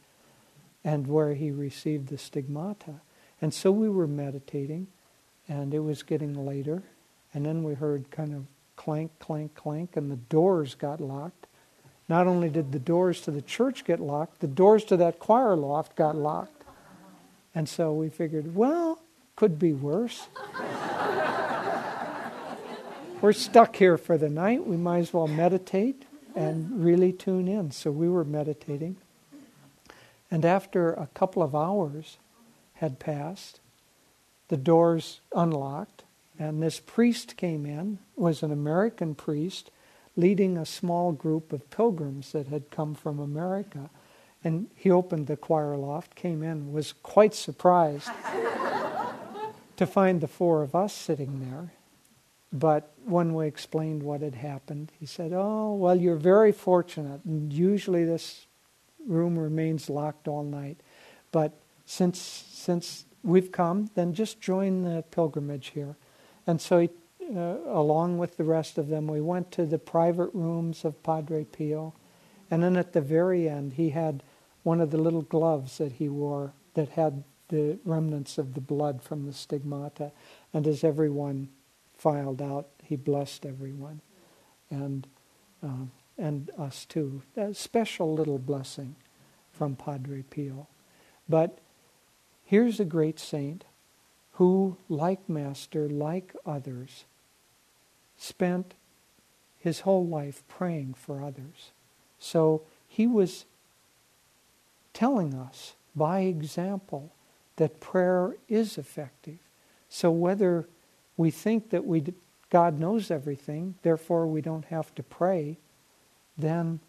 and 0.84 1.06
where 1.06 1.36
he 1.36 1.52
received 1.52 2.10
the 2.10 2.18
stigmata. 2.18 3.02
And 3.40 3.54
so 3.54 3.72
we 3.72 3.90
were 3.90 4.08
meditating, 4.08 4.88
and 5.48 5.74
it 5.74 5.80
was 5.80 6.04
getting 6.04 6.46
later, 6.46 6.84
and 7.34 7.46
then 7.46 7.64
we 7.64 7.74
heard 7.74 8.10
kind 8.12 8.34
of 8.34 8.46
clank, 8.76 9.12
clank, 9.20 9.54
clank, 9.56 9.96
and 9.96 10.10
the 10.12 10.16
doors 10.16 10.76
got 10.76 11.00
locked. 11.00 11.48
Not 12.10 12.28
only 12.28 12.50
did 12.50 12.72
the 12.72 12.80
doors 12.80 13.22
to 13.22 13.32
the 13.32 13.42
church 13.42 13.86
get 13.86 14.00
locked, 14.00 14.40
the 14.40 14.48
doors 14.48 14.84
to 14.86 14.98
that 14.98 15.20
choir 15.20 15.56
loft 15.56 15.96
got 15.96 16.16
locked. 16.16 16.64
And 17.54 17.70
so 17.70 17.94
we 17.94 18.10
figured, 18.10 18.56
well, 18.56 19.02
could 19.36 19.60
be 19.60 19.74
worse. 19.74 20.28
We're 23.22 23.34
stuck 23.34 23.76
here 23.76 23.98
for 23.98 24.18
the 24.18 24.30
night. 24.30 24.66
We 24.66 24.78
might 24.78 25.00
as 25.00 25.14
well 25.14 25.28
meditate 25.28 26.06
and 26.36 26.84
really 26.84 27.14
tune 27.14 27.48
in. 27.48 27.72
So 27.72 27.92
we 27.92 28.10
were 28.10 28.24
meditating. 28.24 28.98
And 30.32 30.46
after 30.46 30.94
a 30.94 31.08
couple 31.14 31.44
of 31.44 31.54
hours 31.54 32.18
had 32.76 33.00
passed, 33.00 33.60
the 34.52 34.58
doors 34.58 35.22
unlocked, 35.34 36.04
and 36.38 36.62
this 36.62 36.82
priest 36.82 37.38
came 37.38 37.66
in, 37.66 38.00
was 38.18 38.44
an 38.44 38.52
American 38.52 39.16
priest, 39.16 39.72
leading 40.18 40.58
a 40.58 40.66
small 40.66 41.14
group 41.14 41.54
of 41.54 41.70
pilgrims 41.70 42.34
that 42.34 42.48
had 42.48 42.70
come 42.70 42.94
from 42.94 43.18
America. 43.18 43.90
And 44.44 44.68
he 44.76 44.92
opened 44.92 45.28
the 45.28 45.38
choir 45.38 45.78
loft, 45.78 46.16
came 46.16 46.44
in, 46.44 46.74
was 46.74 46.92
quite 46.92 47.34
surprised 47.34 48.10
to 49.78 49.86
find 49.86 50.20
the 50.20 50.28
four 50.28 50.64
of 50.64 50.76
us 50.76 50.94
sitting 50.94 51.50
there. 51.50 51.72
But 52.52 52.92
when 53.06 53.34
we 53.34 53.48
explained 53.48 54.04
what 54.04 54.20
had 54.20 54.36
happened, 54.36 54.92
he 55.00 55.06
said, 55.06 55.32
Oh, 55.34 55.76
well, 55.76 55.96
you're 55.96 56.18
very 56.18 56.52
fortunate. 56.52 57.22
And 57.24 57.54
usually 57.54 58.04
this 58.04 58.48
room 59.08 59.40
remains 59.40 59.90
locked 59.90 60.28
all 60.28 60.44
night. 60.44 60.82
But 61.32 61.54
since, 61.86 62.20
since 62.20 63.06
we've 63.24 63.52
come, 63.52 63.90
then 63.96 64.14
just 64.14 64.42
join 64.42 64.84
the 64.84 65.04
pilgrimage 65.12 65.68
here. 65.68 65.96
And 66.48 66.60
so, 66.60 66.80
he, 66.80 66.90
uh, 67.36 67.58
along 67.68 68.18
with 68.18 68.38
the 68.38 68.44
rest 68.44 68.78
of 68.78 68.88
them, 68.88 69.08
we 69.08 69.22
went 69.22 69.52
to 69.52 69.66
the 69.66 69.78
private 69.78 70.30
rooms 70.34 70.84
of 70.84 71.02
Padre 71.04 71.46
Pio. 71.46 71.94
And 72.50 72.62
then 72.64 72.76
at 72.76 72.94
the 72.94 73.02
very 73.02 73.48
end, 73.48 73.74
he 73.74 73.92
had 73.92 74.24
one 74.64 74.82
of 74.82 74.92
the 74.92 74.98
little 74.98 75.22
gloves 75.22 75.78
that 75.78 75.94
he 75.94 76.10
wore 76.10 76.54
that 76.74 76.90
had 76.90 77.24
the 77.50 77.78
remnants 77.86 78.38
of 78.38 78.54
the 78.54 78.62
blood 78.62 79.02
from 79.02 79.26
the 79.26 79.34
stigmata. 79.34 80.12
And 80.54 80.68
as 80.68 80.84
everyone 80.84 81.50
filed 81.98 82.42
out, 82.42 82.68
he 82.84 82.96
blessed 82.96 83.46
everyone. 83.46 84.02
And, 84.70 85.08
uh, 85.64 85.86
and 86.18 86.50
us 86.58 86.86
too. 86.86 87.24
A 87.38 87.54
special 87.54 88.14
little 88.14 88.40
blessing 88.40 88.96
from 89.52 89.76
Padre 89.76 90.24
Pio. 90.24 90.68
But 91.30 91.60
here's 92.52 92.82
a 92.82 92.86
great 92.86 93.18
saint 93.18 93.64
who, 94.34 94.76
like 94.90 95.30
Master, 95.30 95.88
like 95.88 96.36
others, 96.46 97.06
spent 98.18 98.74
his 99.58 99.80
whole 99.80 100.06
life 100.06 100.44
praying 100.50 100.94
for 100.94 101.24
others. 101.24 101.72
So 102.20 102.64
he 102.90 103.08
was 103.08 103.46
telling 104.94 105.34
us 105.34 105.76
by 105.96 106.22
example 106.22 107.14
that 107.56 107.80
prayer 107.80 108.36
is 108.50 108.78
effective. 108.78 109.40
So 109.88 110.12
whether 110.12 110.68
we 111.16 111.32
think 111.32 111.70
that 111.70 111.86
we 111.86 112.04
God 112.50 112.78
knows 112.78 113.10
everything, 113.10 113.76
therefore 113.82 114.28
we 114.28 114.42
don't 114.42 114.66
have 114.66 114.94
to 114.96 115.04
pray, 115.04 115.58
then 116.38 116.82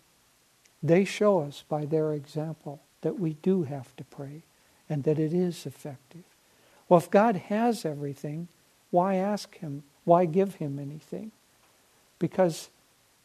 they 0.83 1.05
show 1.05 1.39
us 1.39 1.63
by 1.69 1.85
their 1.85 2.15
example 2.15 2.83
that 3.03 3.21
we 3.21 3.35
do 3.35 3.63
have 3.63 3.95
to 3.95 4.03
pray 4.03 4.43
and 4.93 5.05
that 5.05 5.19
it 5.19 5.33
is 5.33 5.65
effective. 5.65 6.23
Well, 6.87 6.99
if 7.01 7.11
God 7.11 7.37
has 7.37 7.87
everything, 7.87 8.49
why 8.91 9.15
ask 9.15 9.57
Him? 9.57 9.85
Why 10.05 10.27
give 10.27 10.57
Him 10.57 10.79
anything? 10.79 11.33
Because 12.19 12.69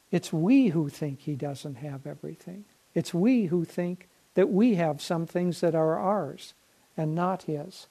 it's 0.10 0.32
we 0.32 0.69
who 0.69 0.88
think 0.88 1.19
He 1.19 1.36
doesn't 1.36 1.75
have 1.75 2.08
everything. 2.08 2.63
It's 2.95 3.13
we 3.13 3.47
who 3.47 3.65
think 3.65 4.08
that 4.36 4.49
we 4.49 4.75
have 4.75 5.01
some 5.01 5.25
things 5.25 5.60
that 5.60 5.75
are 5.75 5.99
ours 5.99 6.53
and 6.95 7.13
not 7.13 7.43
His. 7.43 7.88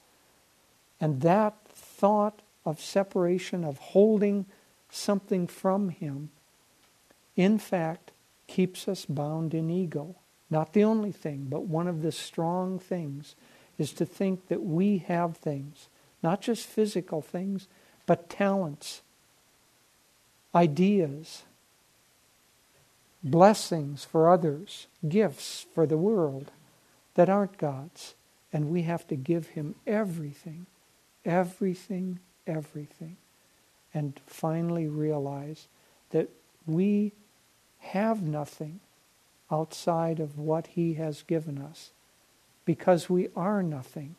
And 0.99 1.21
that 1.21 1.55
thought 1.69 2.41
of 2.65 2.81
separation, 2.81 3.63
of 3.63 3.77
holding 3.77 4.47
something 4.89 5.47
from 5.47 5.91
Him, 5.91 6.31
in 7.37 7.59
fact, 7.59 8.13
keeps 8.47 8.89
us 8.89 9.05
bound 9.05 9.53
in 9.53 9.69
ego. 9.69 10.15
Not 10.49 10.73
the 10.73 10.85
only 10.85 11.13
thing, 11.13 11.49
but 11.51 11.65
one 11.65 11.89
of 11.89 12.01
the 12.01 12.13
strong 12.13 12.79
things 12.79 13.35
is 13.79 13.93
to 13.93 14.07
think 14.07 14.49
that 14.49 14.63
we 14.63 14.99
have 14.99 15.37
things, 15.37 15.89
not 16.23 16.41
just 16.41 16.67
physical 16.67 17.21
things, 17.21 17.69
but 18.07 18.31
talents, 18.31 19.03
ideas, 20.55 21.43
blessings 23.23 24.05
for 24.05 24.31
others, 24.31 24.87
gifts 25.07 25.67
for 25.75 25.87
the 25.87 25.97
world 25.99 26.51
that 27.15 27.29
aren't 27.29 27.59
God's. 27.59 28.15
And 28.53 28.71
we 28.71 28.83
have 28.83 29.07
to 29.09 29.17
give 29.17 29.49
Him 29.49 29.75
everything, 29.87 30.67
everything, 31.25 32.21
everything. 32.47 33.17
And 33.93 34.19
finally 34.27 34.87
realize 34.87 35.67
that 36.11 36.29
we 36.67 37.13
have 37.79 38.23
nothing 38.23 38.81
outside 39.51 40.21
of 40.21 40.39
what 40.39 40.69
He 40.69 40.95
has 40.95 41.23
given 41.23 41.59
us 41.59 41.91
because 42.67 43.09
we 43.09 43.29
are 43.35 43.63
nothing 43.63 44.17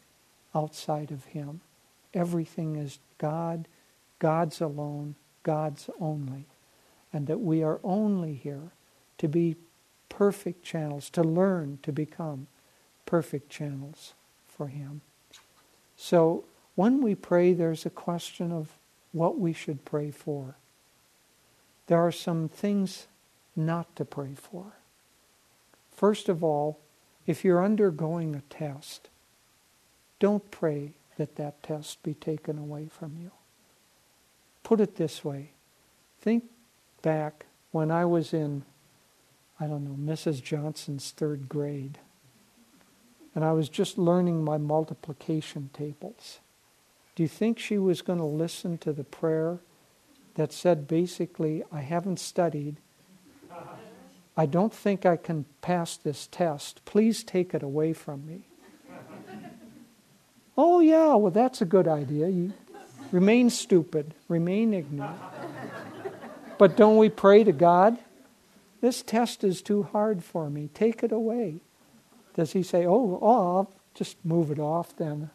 outside 0.56 1.12
of 1.12 1.26
Him. 1.26 1.62
Everything 2.16 2.76
is 2.78 2.98
God, 3.20 3.68
God's 4.18 4.60
alone, 4.60 5.14
God's 5.44 5.90
only. 6.00 6.46
And 7.14 7.28
that 7.28 7.42
we 7.42 7.62
are 7.62 7.80
only 7.84 8.34
here 8.34 8.72
to 9.20 9.28
be 9.28 9.56
perfect 10.10 10.64
channels, 10.64 11.12
to 11.12 11.22
learn 11.22 11.78
to 11.84 11.92
become 11.92 12.48
perfect 13.06 13.50
channels 13.50 14.14
for 14.48 14.68
Him. 14.68 15.02
So 15.96 16.46
when 16.76 17.02
we 17.02 17.14
pray, 17.14 17.54
there's 17.54 17.86
a 17.86 17.92
question 17.92 18.52
of 18.52 18.70
what 19.12 19.38
we 19.38 19.54
should 19.54 19.86
pray 19.86 20.12
for. 20.12 20.56
There 21.88 22.00
are 22.00 22.12
some 22.12 22.50
things 22.50 23.08
not 23.56 23.96
to 23.96 24.06
pray 24.06 24.36
for. 24.36 24.74
First 25.92 26.30
of 26.30 26.44
all, 26.44 26.80
if 27.28 27.46
you're 27.46 27.64
undergoing 27.64 28.34
a 28.34 28.42
test, 28.50 29.10
don't 30.20 30.50
pray 30.50 30.94
that 31.18 31.36
that 31.36 31.62
test 31.62 32.02
be 32.02 32.14
taken 32.14 32.58
away 32.58 32.88
from 32.88 33.18
you. 33.22 33.32
Put 34.64 34.80
it 34.80 34.96
this 34.96 35.24
way 35.24 35.52
think 36.20 36.46
back 37.02 37.46
when 37.72 37.92
I 37.92 38.04
was 38.04 38.34
in, 38.34 38.64
I 39.60 39.68
don't 39.68 39.86
know, 39.86 40.14
Mrs. 40.14 40.44
Johnson's 40.44 41.12
third 41.12 41.48
grade, 41.48 42.00
and 43.36 43.46
I 43.46 43.54
was 43.54 43.70
just 43.70 43.98
learning 43.98 44.44
my 44.44 44.58
multiplication 44.58 45.70
tables. 45.74 46.40
Do 47.16 47.24
you 47.24 47.30
think 47.30 47.60
she 47.60 47.78
was 47.78 48.02
going 48.02 48.20
to 48.20 48.26
listen 48.26 48.78
to 48.80 48.92
the 48.92 49.04
prayer 49.04 49.60
that 50.36 50.52
said 50.52 50.88
basically, 50.88 51.64
I 51.72 51.82
haven't 51.82 52.20
studied, 52.20 52.78
I 54.40 54.46
don't 54.46 54.74
think 54.74 55.04
I 55.04 55.18
can 55.18 55.46
pass 55.62 55.98
this 55.98 56.28
test. 56.28 56.86
Please 56.86 57.24
take 57.24 57.56
it 57.56 57.64
away 57.64 57.94
from 57.94 58.26
me. 58.28 58.42
oh, 60.58 60.80
yeah, 60.80 61.16
well, 61.16 61.32
that's 61.32 61.60
a 61.60 61.66
good 61.66 61.88
idea. 61.88 62.30
You 62.30 62.54
remain 63.12 63.50
stupid, 63.50 64.14
remain 64.28 64.76
ignorant. 64.76 65.18
but 66.60 66.78
don't 66.78 66.98
we 66.98 67.10
pray 67.10 67.44
to 67.44 67.52
God? 67.52 67.98
This 68.80 69.02
test 69.02 69.44
is 69.44 69.64
too 69.64 69.84
hard 69.84 70.24
for 70.24 70.52
me. 70.52 70.70
Take 70.72 71.02
it 71.02 71.12
away. 71.12 71.62
Does 72.36 72.54
he 72.54 72.62
say, 72.62 72.86
oh, 72.86 73.18
oh, 73.20 73.56
I'll 73.58 73.74
just 73.96 74.24
move 74.24 74.52
it 74.52 74.60
off 74.60 74.96
then? 74.96 75.32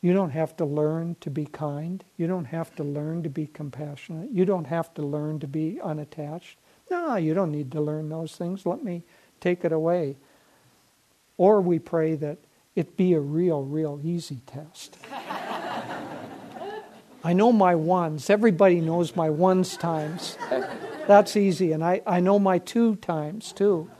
You 0.00 0.12
don't 0.12 0.30
have 0.30 0.56
to 0.56 0.64
learn 0.64 1.16
to 1.20 1.30
be 1.30 1.46
kind. 1.46 2.02
You 2.16 2.26
don't 2.26 2.46
have 2.46 2.74
to 2.74 2.82
learn 2.82 3.22
to 3.22 3.30
be 3.30 3.46
compassionate. 3.46 4.30
You 4.32 4.44
don't 4.44 4.66
have 4.66 4.92
to 4.94 5.02
learn 5.02 5.38
to 5.38 5.46
be 5.46 5.80
unattached. 5.80 6.58
No, 6.90 7.16
you 7.16 7.34
don't 7.34 7.52
need 7.52 7.72
to 7.72 7.80
learn 7.80 8.08
those 8.08 8.36
things. 8.36 8.66
Let 8.66 8.82
me 8.82 9.04
take 9.40 9.64
it 9.64 9.72
away. 9.72 10.16
Or 11.36 11.60
we 11.60 11.78
pray 11.78 12.14
that 12.16 12.38
it 12.74 12.96
be 12.96 13.14
a 13.14 13.20
real, 13.20 13.62
real 13.62 14.00
easy 14.02 14.40
test. 14.46 14.98
I 17.24 17.32
know 17.32 17.52
my 17.52 17.74
ones. 17.74 18.28
Everybody 18.28 18.82
knows 18.82 19.16
my 19.16 19.30
ones 19.30 19.78
times. 19.78 20.36
That's 21.06 21.36
easy. 21.36 21.72
And 21.72 21.82
I, 21.82 22.02
I 22.06 22.20
know 22.20 22.38
my 22.38 22.58
two 22.58 22.96
times 22.96 23.52
too. 23.52 23.90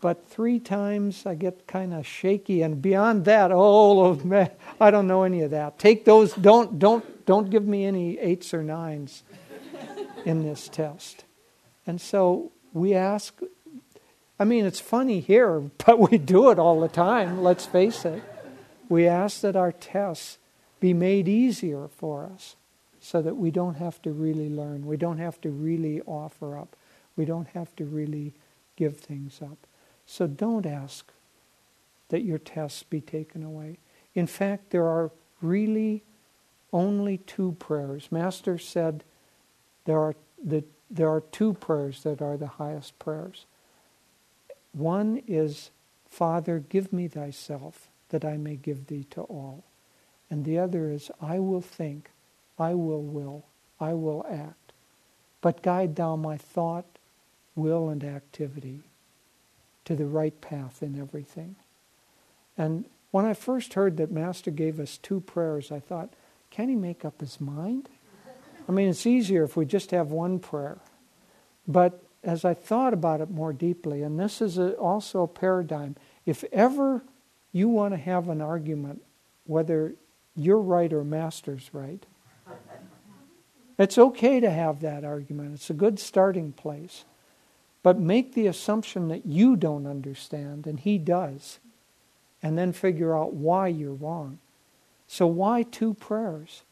But 0.00 0.26
three 0.28 0.58
times 0.58 1.26
I 1.26 1.34
get 1.34 1.66
kind 1.66 1.92
of 1.92 2.06
shaky. 2.06 2.62
And 2.62 2.80
beyond 2.80 3.26
that, 3.26 3.50
oh, 3.52 4.14
man, 4.24 4.50
I 4.80 4.90
don't 4.90 5.06
know 5.06 5.24
any 5.24 5.42
of 5.42 5.50
that. 5.50 5.78
Take 5.78 6.06
those, 6.06 6.32
don't, 6.32 6.78
don't, 6.78 7.26
don't 7.26 7.50
give 7.50 7.66
me 7.66 7.84
any 7.84 8.18
eights 8.18 8.54
or 8.54 8.62
nines 8.62 9.22
in 10.24 10.42
this 10.42 10.68
test. 10.68 11.25
And 11.86 12.00
so 12.00 12.52
we 12.72 12.94
ask, 12.94 13.38
I 14.38 14.44
mean, 14.44 14.66
it's 14.66 14.80
funny 14.80 15.20
here, 15.20 15.60
but 15.86 15.98
we 15.98 16.18
do 16.18 16.50
it 16.50 16.58
all 16.58 16.80
the 16.80 16.88
time, 16.88 17.42
let's 17.42 17.66
face 17.66 18.04
it. 18.04 18.22
We 18.88 19.06
ask 19.06 19.40
that 19.40 19.56
our 19.56 19.72
tests 19.72 20.38
be 20.78 20.92
made 20.92 21.26
easier 21.26 21.88
for 21.88 22.24
us 22.24 22.56
so 23.00 23.22
that 23.22 23.36
we 23.36 23.50
don't 23.50 23.76
have 23.76 24.00
to 24.02 24.10
really 24.12 24.48
learn. 24.48 24.86
We 24.86 24.96
don't 24.96 25.18
have 25.18 25.40
to 25.42 25.50
really 25.50 26.00
offer 26.02 26.56
up. 26.58 26.76
We 27.16 27.24
don't 27.24 27.48
have 27.48 27.74
to 27.76 27.84
really 27.84 28.34
give 28.76 28.98
things 28.98 29.40
up. 29.42 29.58
So 30.06 30.26
don't 30.26 30.66
ask 30.66 31.10
that 32.08 32.22
your 32.22 32.38
tests 32.38 32.82
be 32.82 33.00
taken 33.00 33.42
away. 33.42 33.78
In 34.14 34.26
fact, 34.26 34.70
there 34.70 34.86
are 34.86 35.10
really 35.40 36.02
only 36.72 37.18
two 37.18 37.56
prayers. 37.58 38.08
Master 38.10 38.58
said 38.58 39.02
there 39.84 39.98
are 39.98 40.14
the 40.42 40.64
there 40.90 41.08
are 41.08 41.20
two 41.20 41.54
prayers 41.54 42.02
that 42.02 42.22
are 42.22 42.36
the 42.36 42.46
highest 42.46 42.98
prayers. 42.98 43.46
One 44.72 45.22
is, 45.26 45.70
Father, 46.08 46.58
give 46.58 46.92
me 46.92 47.08
thyself, 47.08 47.88
that 48.10 48.24
I 48.24 48.36
may 48.36 48.56
give 48.56 48.86
thee 48.86 49.04
to 49.10 49.22
all. 49.22 49.64
And 50.30 50.44
the 50.44 50.58
other 50.58 50.90
is, 50.90 51.10
I 51.20 51.38
will 51.38 51.60
think, 51.60 52.10
I 52.58 52.74
will 52.74 53.02
will, 53.02 53.44
I 53.80 53.94
will 53.94 54.24
act. 54.30 54.72
But 55.40 55.62
guide 55.62 55.96
thou 55.96 56.16
my 56.16 56.36
thought, 56.36 56.86
will, 57.54 57.88
and 57.88 58.02
activity 58.04 58.80
to 59.84 59.94
the 59.94 60.06
right 60.06 60.40
path 60.40 60.82
in 60.82 60.98
everything. 60.98 61.56
And 62.58 62.86
when 63.10 63.24
I 63.24 63.34
first 63.34 63.74
heard 63.74 63.96
that 63.96 64.10
Master 64.10 64.50
gave 64.50 64.80
us 64.80 64.98
two 64.98 65.20
prayers, 65.20 65.70
I 65.70 65.80
thought, 65.80 66.12
can 66.50 66.68
he 66.68 66.74
make 66.74 67.04
up 67.04 67.20
his 67.20 67.40
mind? 67.40 67.88
I 68.68 68.72
mean, 68.72 68.88
it's 68.88 69.06
easier 69.06 69.44
if 69.44 69.56
we 69.56 69.64
just 69.64 69.90
have 69.92 70.10
one 70.10 70.38
prayer. 70.38 70.78
But 71.68 72.02
as 72.24 72.44
I 72.44 72.54
thought 72.54 72.92
about 72.92 73.20
it 73.20 73.30
more 73.30 73.52
deeply, 73.52 74.02
and 74.02 74.18
this 74.18 74.40
is 74.40 74.58
a, 74.58 74.72
also 74.72 75.22
a 75.22 75.28
paradigm, 75.28 75.96
if 76.24 76.44
ever 76.52 77.02
you 77.52 77.68
want 77.68 77.94
to 77.94 77.98
have 77.98 78.28
an 78.28 78.40
argument 78.40 79.02
whether 79.46 79.94
you're 80.34 80.60
right 80.60 80.92
or 80.92 81.04
Master's 81.04 81.70
right. 81.72 82.04
It's 83.78 83.98
okay 83.98 84.40
to 84.40 84.50
have 84.50 84.80
that 84.80 85.04
argument, 85.04 85.54
it's 85.54 85.70
a 85.70 85.74
good 85.74 85.98
starting 85.98 86.52
place. 86.52 87.04
But 87.82 88.00
make 88.00 88.34
the 88.34 88.48
assumption 88.48 89.08
that 89.08 89.26
you 89.26 89.54
don't 89.54 89.86
understand 89.86 90.66
and 90.66 90.80
he 90.80 90.98
does, 90.98 91.60
and 92.42 92.58
then 92.58 92.72
figure 92.72 93.16
out 93.16 93.34
why 93.34 93.68
you're 93.68 93.94
wrong. 93.94 94.38
So, 95.06 95.26
why 95.26 95.62
two 95.62 95.94
prayers? 95.94 96.62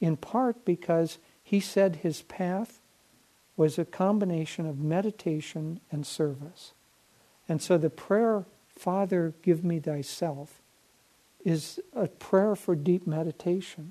In 0.00 0.16
part 0.16 0.64
because 0.64 1.18
he 1.50 1.58
said 1.58 1.96
his 1.96 2.22
path 2.22 2.78
was 3.56 3.76
a 3.76 3.84
combination 3.84 4.66
of 4.66 4.78
meditation 4.78 5.80
and 5.90 6.06
service. 6.06 6.70
And 7.48 7.60
so 7.60 7.76
the 7.76 7.90
prayer, 7.90 8.44
Father, 8.68 9.34
give 9.42 9.64
me 9.64 9.80
thyself, 9.80 10.60
is 11.44 11.80
a 11.92 12.06
prayer 12.06 12.54
for 12.54 12.76
deep 12.76 13.04
meditation. 13.04 13.90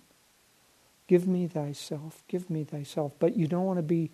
Give 1.05 1.27
me 1.27 1.47
thyself, 1.47 2.23
give 2.29 2.49
me 2.49 2.63
thyself. 2.63 3.11
But 3.19 3.35
you 3.35 3.45
don't 3.45 3.65
want 3.65 3.79
to 3.79 3.83
be 3.83 4.09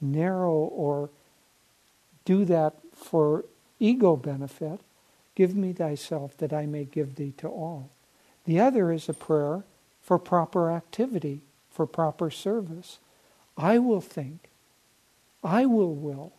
narrow 0.00 0.52
or 0.52 1.10
do 2.24 2.44
that 2.44 2.74
for 2.94 3.46
ego 3.80 4.14
benefit. 4.14 4.78
Give 5.34 5.56
me 5.56 5.72
thyself 5.72 6.36
that 6.36 6.52
I 6.52 6.66
may 6.66 6.84
give 6.84 7.16
thee 7.16 7.32
to 7.38 7.48
all. 7.48 7.90
The 8.44 8.60
other 8.60 8.92
is 8.92 9.08
a 9.08 9.12
prayer 9.12 9.64
for 10.00 10.20
proper 10.20 10.70
activity, 10.70 11.40
for 11.70 11.86
proper 11.86 12.30
service. 12.30 12.98
I 13.56 13.78
will 13.78 14.00
think, 14.00 14.48
I 15.42 15.66
will 15.66 15.94
will, 15.94 16.32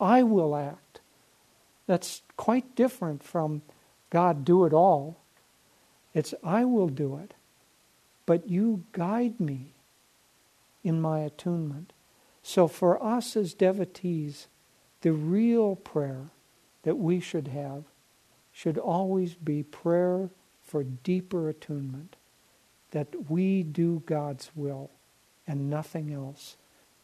I 0.00 0.22
will 0.22 0.54
act. 0.54 1.00
That's 1.86 2.22
quite 2.36 2.74
different 2.74 3.22
from 3.22 3.62
God, 4.10 4.44
do 4.44 4.64
it 4.64 4.72
all. 4.72 5.16
It's 6.14 6.34
I 6.42 6.64
will 6.64 6.88
do 6.88 7.16
it, 7.16 7.34
but 8.24 8.48
you 8.48 8.84
guide 8.92 9.38
me 9.38 9.72
in 10.82 11.00
my 11.00 11.20
attunement. 11.20 11.92
So 12.42 12.68
for 12.68 13.02
us 13.02 13.36
as 13.36 13.54
devotees, 13.54 14.46
the 15.02 15.12
real 15.12 15.76
prayer 15.76 16.30
that 16.84 16.96
we 16.96 17.20
should 17.20 17.48
have 17.48 17.84
should 18.52 18.78
always 18.78 19.34
be 19.34 19.62
prayer 19.62 20.30
for 20.62 20.82
deeper 20.82 21.48
attunement, 21.48 22.16
that 22.90 23.30
we 23.30 23.62
do 23.62 24.02
God's 24.06 24.50
will 24.54 24.90
and 25.46 25.70
nothing 25.70 26.12
else, 26.12 26.56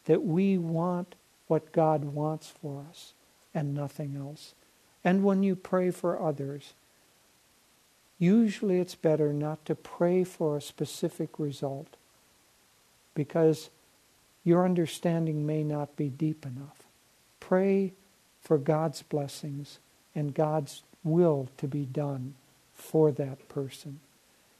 that 0.05 0.23
we 0.23 0.57
want 0.57 1.15
what 1.47 1.71
God 1.71 2.05
wants 2.05 2.47
for 2.61 2.83
us 2.89 3.13
and 3.53 3.73
nothing 3.73 4.15
else. 4.15 4.53
And 5.03 5.23
when 5.23 5.43
you 5.43 5.55
pray 5.55 5.91
for 5.91 6.21
others, 6.21 6.73
usually 8.17 8.79
it's 8.79 8.95
better 8.95 9.33
not 9.33 9.65
to 9.65 9.75
pray 9.75 10.23
for 10.23 10.57
a 10.57 10.61
specific 10.61 11.37
result 11.37 11.95
because 13.13 13.69
your 14.43 14.65
understanding 14.65 15.45
may 15.45 15.63
not 15.63 15.95
be 15.95 16.09
deep 16.09 16.45
enough. 16.45 16.83
Pray 17.39 17.93
for 18.41 18.57
God's 18.57 19.01
blessings 19.01 19.79
and 20.15 20.33
God's 20.33 20.83
will 21.03 21.49
to 21.57 21.67
be 21.67 21.85
done 21.85 22.35
for 22.73 23.11
that 23.11 23.47
person. 23.49 23.99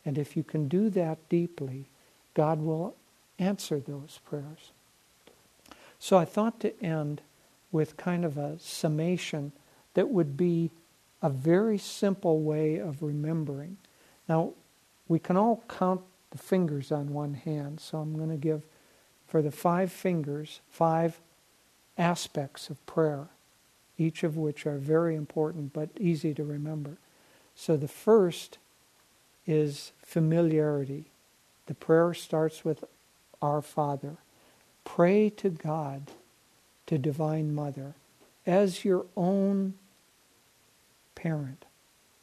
And 0.05 0.17
if 0.17 0.35
you 0.35 0.43
can 0.43 0.67
do 0.67 0.89
that 0.91 1.17
deeply, 1.29 1.85
God 2.33 2.59
will 2.59 2.95
answer 3.39 3.79
those 3.79 4.19
prayers. 4.25 4.71
So 5.99 6.17
I 6.17 6.25
thought 6.25 6.59
to 6.61 6.83
end 6.83 7.21
with 7.71 7.97
kind 7.97 8.25
of 8.25 8.37
a 8.37 8.59
summation 8.59 9.51
that 9.93 10.09
would 10.09 10.35
be 10.35 10.71
a 11.21 11.29
very 11.29 11.77
simple 11.77 12.41
way 12.41 12.77
of 12.77 13.01
remembering. 13.01 13.77
Now, 14.27 14.51
we 15.07 15.19
can 15.19 15.37
all 15.37 15.63
count 15.69 16.01
the 16.31 16.37
fingers 16.37 16.91
on 16.91 17.13
one 17.13 17.33
hand, 17.33 17.79
so 17.79 17.99
I'm 17.99 18.17
going 18.17 18.29
to 18.29 18.37
give 18.37 18.63
for 19.27 19.41
the 19.41 19.51
five 19.51 19.91
fingers 19.91 20.59
five 20.69 21.19
aspects 21.97 22.69
of 22.69 22.85
prayer, 22.85 23.27
each 23.97 24.23
of 24.23 24.35
which 24.35 24.65
are 24.65 24.77
very 24.77 25.15
important 25.15 25.73
but 25.73 25.89
easy 25.99 26.33
to 26.33 26.43
remember. 26.43 26.97
So 27.55 27.77
the 27.77 27.87
first 27.87 28.57
is 29.45 29.91
familiarity. 30.01 31.05
The 31.65 31.73
prayer 31.73 32.13
starts 32.13 32.63
with 32.63 32.83
Our 33.41 33.61
Father. 33.61 34.17
Pray 34.83 35.29
to 35.31 35.49
God, 35.49 36.11
to 36.87 36.97
Divine 36.97 37.53
Mother, 37.53 37.95
as 38.45 38.83
your 38.83 39.05
own 39.15 39.75
parent, 41.15 41.65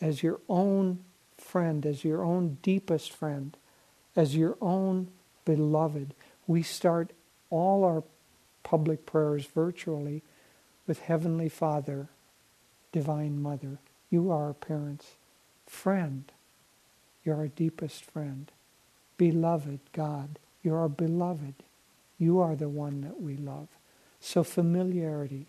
as 0.00 0.22
your 0.22 0.40
own 0.48 1.00
friend, 1.38 1.86
as 1.86 2.04
your 2.04 2.22
own 2.22 2.58
deepest 2.62 3.12
friend, 3.12 3.56
as 4.14 4.36
your 4.36 4.56
own 4.60 5.08
beloved. 5.44 6.14
We 6.46 6.62
start 6.62 7.12
all 7.48 7.84
our 7.84 8.02
public 8.62 9.06
prayers 9.06 9.46
virtually 9.46 10.22
with 10.86 11.00
Heavenly 11.00 11.48
Father, 11.48 12.08
Divine 12.92 13.40
Mother. 13.40 13.78
You 14.10 14.30
are 14.30 14.46
our 14.46 14.54
parents. 14.54 15.14
Friend, 15.66 16.30
you're 17.24 17.36
our 17.36 17.48
deepest 17.48 18.04
friend. 18.04 18.50
Beloved 19.16 19.80
God, 19.92 20.38
you're 20.62 20.78
our 20.78 20.88
beloved. 20.88 21.54
You 22.18 22.40
are 22.40 22.56
the 22.56 22.68
one 22.68 23.00
that 23.02 23.20
we 23.20 23.36
love. 23.36 23.68
So 24.20 24.44
familiarity, 24.44 25.46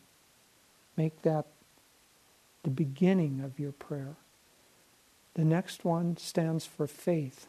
make 0.96 1.22
that 1.24 1.46
the 2.64 2.70
beginning 2.70 3.42
of 3.44 3.60
your 3.60 3.72
prayer. 3.72 4.16
The 5.34 5.46
next 5.46 5.86
one 5.86 6.18
stands 6.18 6.66
for 6.66 6.88
faith. 6.88 7.48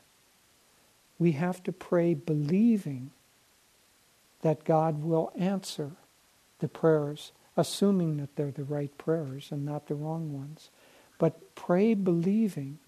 We 1.19 1.33
have 1.33 1.63
to 1.65 1.73
pray 1.73 2.15
believing 2.15 3.11
that 4.43 4.65
God 4.65 5.03
will 5.03 5.33
answer 5.37 5.93
the 6.59 6.69
prayers, 6.69 7.33
assuming 7.57 8.17
that 8.17 8.35
they're 8.37 8.51
the 8.51 8.65
right 8.65 8.97
prayers 8.99 9.49
and 9.51 9.65
not 9.65 9.87
the 9.87 9.95
wrong 9.95 10.33
ones. 10.33 10.71
But 11.19 11.55
pray 11.55 11.95
believing 11.95 12.79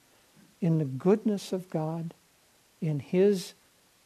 in 0.65 0.79
the 0.79 0.87
goodness 0.87 1.53
of 1.53 1.69
God, 1.69 2.15
in 2.81 2.99
His 2.99 3.53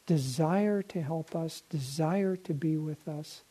desire 0.06 0.82
to 0.82 1.00
help 1.00 1.36
us, 1.36 1.62
desire 1.70 2.34
to 2.34 2.52
be 2.52 2.76
with 2.76 3.06
us, 3.06 3.42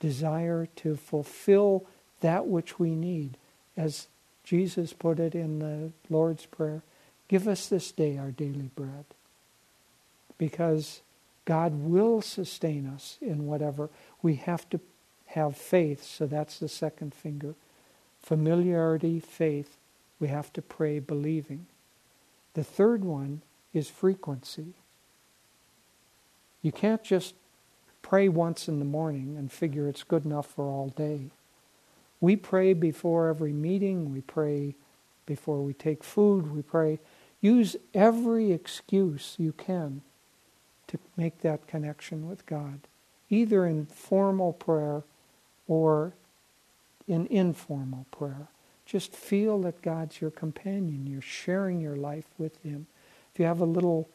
desire 0.00 0.66
to 0.76 0.96
fulfill 0.96 1.84
that 2.22 2.46
which 2.46 2.78
we 2.78 2.92
need 2.92 3.36
as 3.76 4.06
Jesus 4.44 4.94
put 4.94 5.20
it 5.20 5.34
in 5.34 5.58
the 5.58 5.92
Lord's 6.08 6.46
Prayer, 6.46 6.80
give 7.28 7.46
us 7.46 7.66
this 7.66 7.92
day 7.92 8.16
our 8.16 8.30
daily 8.30 8.70
bread. 8.74 9.04
Because 10.38 11.02
God 11.44 11.74
will 11.74 12.22
sustain 12.22 12.86
us 12.86 13.18
in 13.20 13.46
whatever. 13.46 13.90
We 14.22 14.36
have 14.36 14.66
to 14.70 14.80
have 15.26 15.54
faith, 15.54 16.02
so 16.02 16.24
that's 16.24 16.60
the 16.60 16.68
second 16.70 17.14
finger. 17.14 17.54
Familiarity, 18.22 19.20
faith, 19.20 19.76
we 20.18 20.28
have 20.28 20.50
to 20.54 20.62
pray 20.62 20.98
believing. 20.98 21.66
The 22.56 22.64
third 22.64 23.04
one 23.04 23.42
is 23.74 23.90
frequency. 23.90 24.72
You 26.62 26.72
can't 26.72 27.04
just 27.04 27.34
pray 28.00 28.30
once 28.30 28.66
in 28.66 28.78
the 28.78 28.86
morning 28.86 29.36
and 29.36 29.52
figure 29.52 29.86
it's 29.88 30.02
good 30.02 30.24
enough 30.24 30.46
for 30.46 30.64
all 30.64 30.88
day. 30.88 31.32
We 32.18 32.34
pray 32.34 32.72
before 32.72 33.28
every 33.28 33.52
meeting, 33.52 34.10
we 34.10 34.22
pray 34.22 34.74
before 35.26 35.60
we 35.60 35.74
take 35.74 36.02
food, 36.02 36.50
we 36.50 36.62
pray. 36.62 36.98
Use 37.42 37.76
every 37.92 38.52
excuse 38.52 39.34
you 39.36 39.52
can 39.52 40.00
to 40.86 40.98
make 41.14 41.42
that 41.42 41.66
connection 41.66 42.26
with 42.26 42.46
God, 42.46 42.80
either 43.28 43.66
in 43.66 43.84
formal 43.84 44.54
prayer 44.54 45.02
or 45.68 46.14
in 47.06 47.26
informal 47.26 48.06
prayer. 48.10 48.48
Just 48.86 49.12
feel 49.12 49.60
that 49.62 49.82
God's 49.82 50.20
your 50.20 50.30
companion. 50.30 51.06
You're 51.06 51.20
sharing 51.20 51.80
your 51.80 51.96
life 51.96 52.26
with 52.38 52.62
Him. 52.62 52.86
If 53.34 53.40
you 53.40 53.46
have 53.46 53.60
a 53.60 53.66
little 53.66 54.08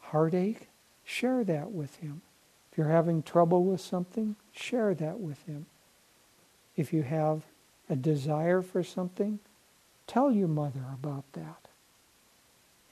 heartache, 0.00 0.68
share 1.02 1.42
that 1.44 1.72
with 1.72 1.96
Him. 1.96 2.20
If 2.70 2.78
you're 2.78 2.88
having 2.88 3.22
trouble 3.22 3.64
with 3.64 3.80
something, 3.80 4.36
share 4.52 4.94
that 4.94 5.18
with 5.18 5.42
Him. 5.46 5.64
If 6.76 6.92
you 6.92 7.02
have 7.02 7.42
a 7.88 7.96
desire 7.96 8.60
for 8.60 8.82
something, 8.82 9.38
tell 10.06 10.30
your 10.30 10.48
mother 10.48 10.84
about 10.92 11.24
that. 11.32 11.68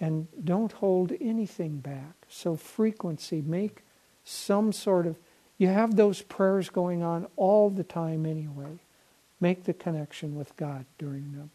And 0.01 0.27
don't 0.43 0.73
hold 0.73 1.13
anything 1.21 1.79
back. 1.79 2.15
So, 2.29 2.57
frequency, 2.57 3.43
make 3.43 3.83
some 4.25 4.73
sort 4.73 5.07
of, 5.07 5.17
you 5.59 5.69
have 5.69 5.97
those 5.97 6.23
prayers 6.23 6.71
going 6.71 7.03
on 7.03 7.27
all 7.37 7.69
the 7.69 7.85
time 7.85 8.25
anyway. 8.25 8.79
Make 9.45 9.65
the 9.65 9.75
connection 9.75 10.37
with 10.37 10.57
God 10.57 10.87
during 10.97 11.33
them. 11.33 11.51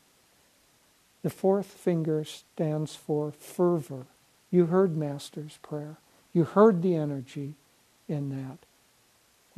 The 1.24 1.32
fourth 1.32 1.66
finger 1.66 2.24
stands 2.24 2.94
for 2.94 3.32
fervor. 3.32 4.06
You 4.52 4.68
heard 4.68 4.96
Master's 4.96 5.58
prayer. 5.64 5.98
You 6.32 6.44
heard 6.44 6.84
the 6.84 6.96
energy 6.96 7.56
in 8.08 8.30
that. 8.30 8.60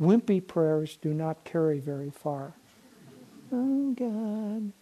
Wimpy 0.00 0.40
prayers 0.40 0.96
do 0.96 1.12
not 1.12 1.44
carry 1.44 1.78
very 1.78 2.08
far. 2.08 2.54
Oh, 3.52 3.92
God, 3.92 4.72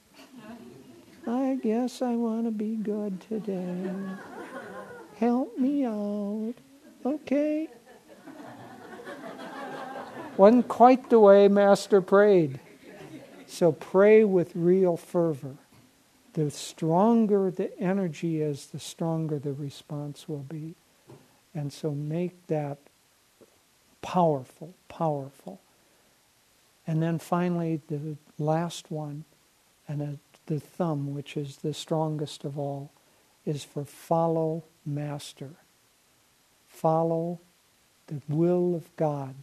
I 1.27 1.59
guess 1.61 2.03
I 2.03 2.15
want 2.15 2.45
to 2.45 2.53
be 2.53 2.77
good 2.77 3.21
today. 3.21 3.91
help 5.17 5.59
me 5.59 5.85
out. 5.85 6.55
Okay. 7.05 7.67
Wasn't 10.37 10.69
quite 10.69 11.11
the 11.11 11.19
way 11.19 11.49
Master 11.49 12.01
prayed. 12.01 12.61
So 13.51 13.73
pray 13.73 14.23
with 14.23 14.55
real 14.55 14.97
fervor. 14.97 15.57
The 16.35 16.53
stronger 16.53 17.51
the 17.51 17.77
energy 17.81 18.41
is, 18.41 18.67
the 18.67 18.79
stronger 18.79 19.41
the 19.41 19.53
response 19.53 20.29
will 20.29 20.45
be. 20.49 20.77
And 21.53 21.73
so 21.73 21.91
make 21.91 22.47
that 22.47 22.79
powerful, 24.03 24.75
powerful. 24.89 25.61
And 26.87 27.03
then 27.03 27.19
finally, 27.19 27.81
the 27.89 28.17
last 28.39 28.89
one, 28.89 29.25
and 29.89 30.21
the 30.47 30.61
thumb, 30.61 31.13
which 31.13 31.37
is 31.37 31.57
the 31.57 31.75
strongest 31.75 32.45
of 32.45 32.57
all, 32.57 32.93
is 33.45 33.65
for 33.65 33.85
follow 33.85 34.63
Master. 34.87 35.51
Follow 36.69 37.41
the 38.07 38.23
will 38.29 38.77
of 38.77 38.95
God 38.97 39.35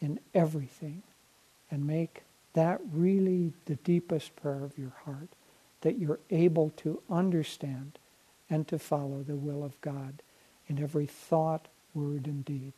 in 0.00 0.18
everything 0.34 1.02
and 1.70 1.86
make 1.86 2.22
that 2.54 2.80
really 2.92 3.52
the 3.66 3.76
deepest 3.76 4.34
prayer 4.36 4.64
of 4.64 4.76
your 4.78 4.92
heart 5.04 5.28
that 5.82 5.98
you're 5.98 6.20
able 6.30 6.70
to 6.76 7.02
understand 7.08 7.98
and 8.48 8.66
to 8.68 8.78
follow 8.78 9.22
the 9.22 9.36
will 9.36 9.64
of 9.64 9.80
God 9.80 10.22
in 10.68 10.82
every 10.82 11.06
thought, 11.06 11.68
word, 11.94 12.26
and 12.26 12.44
deed. 12.44 12.74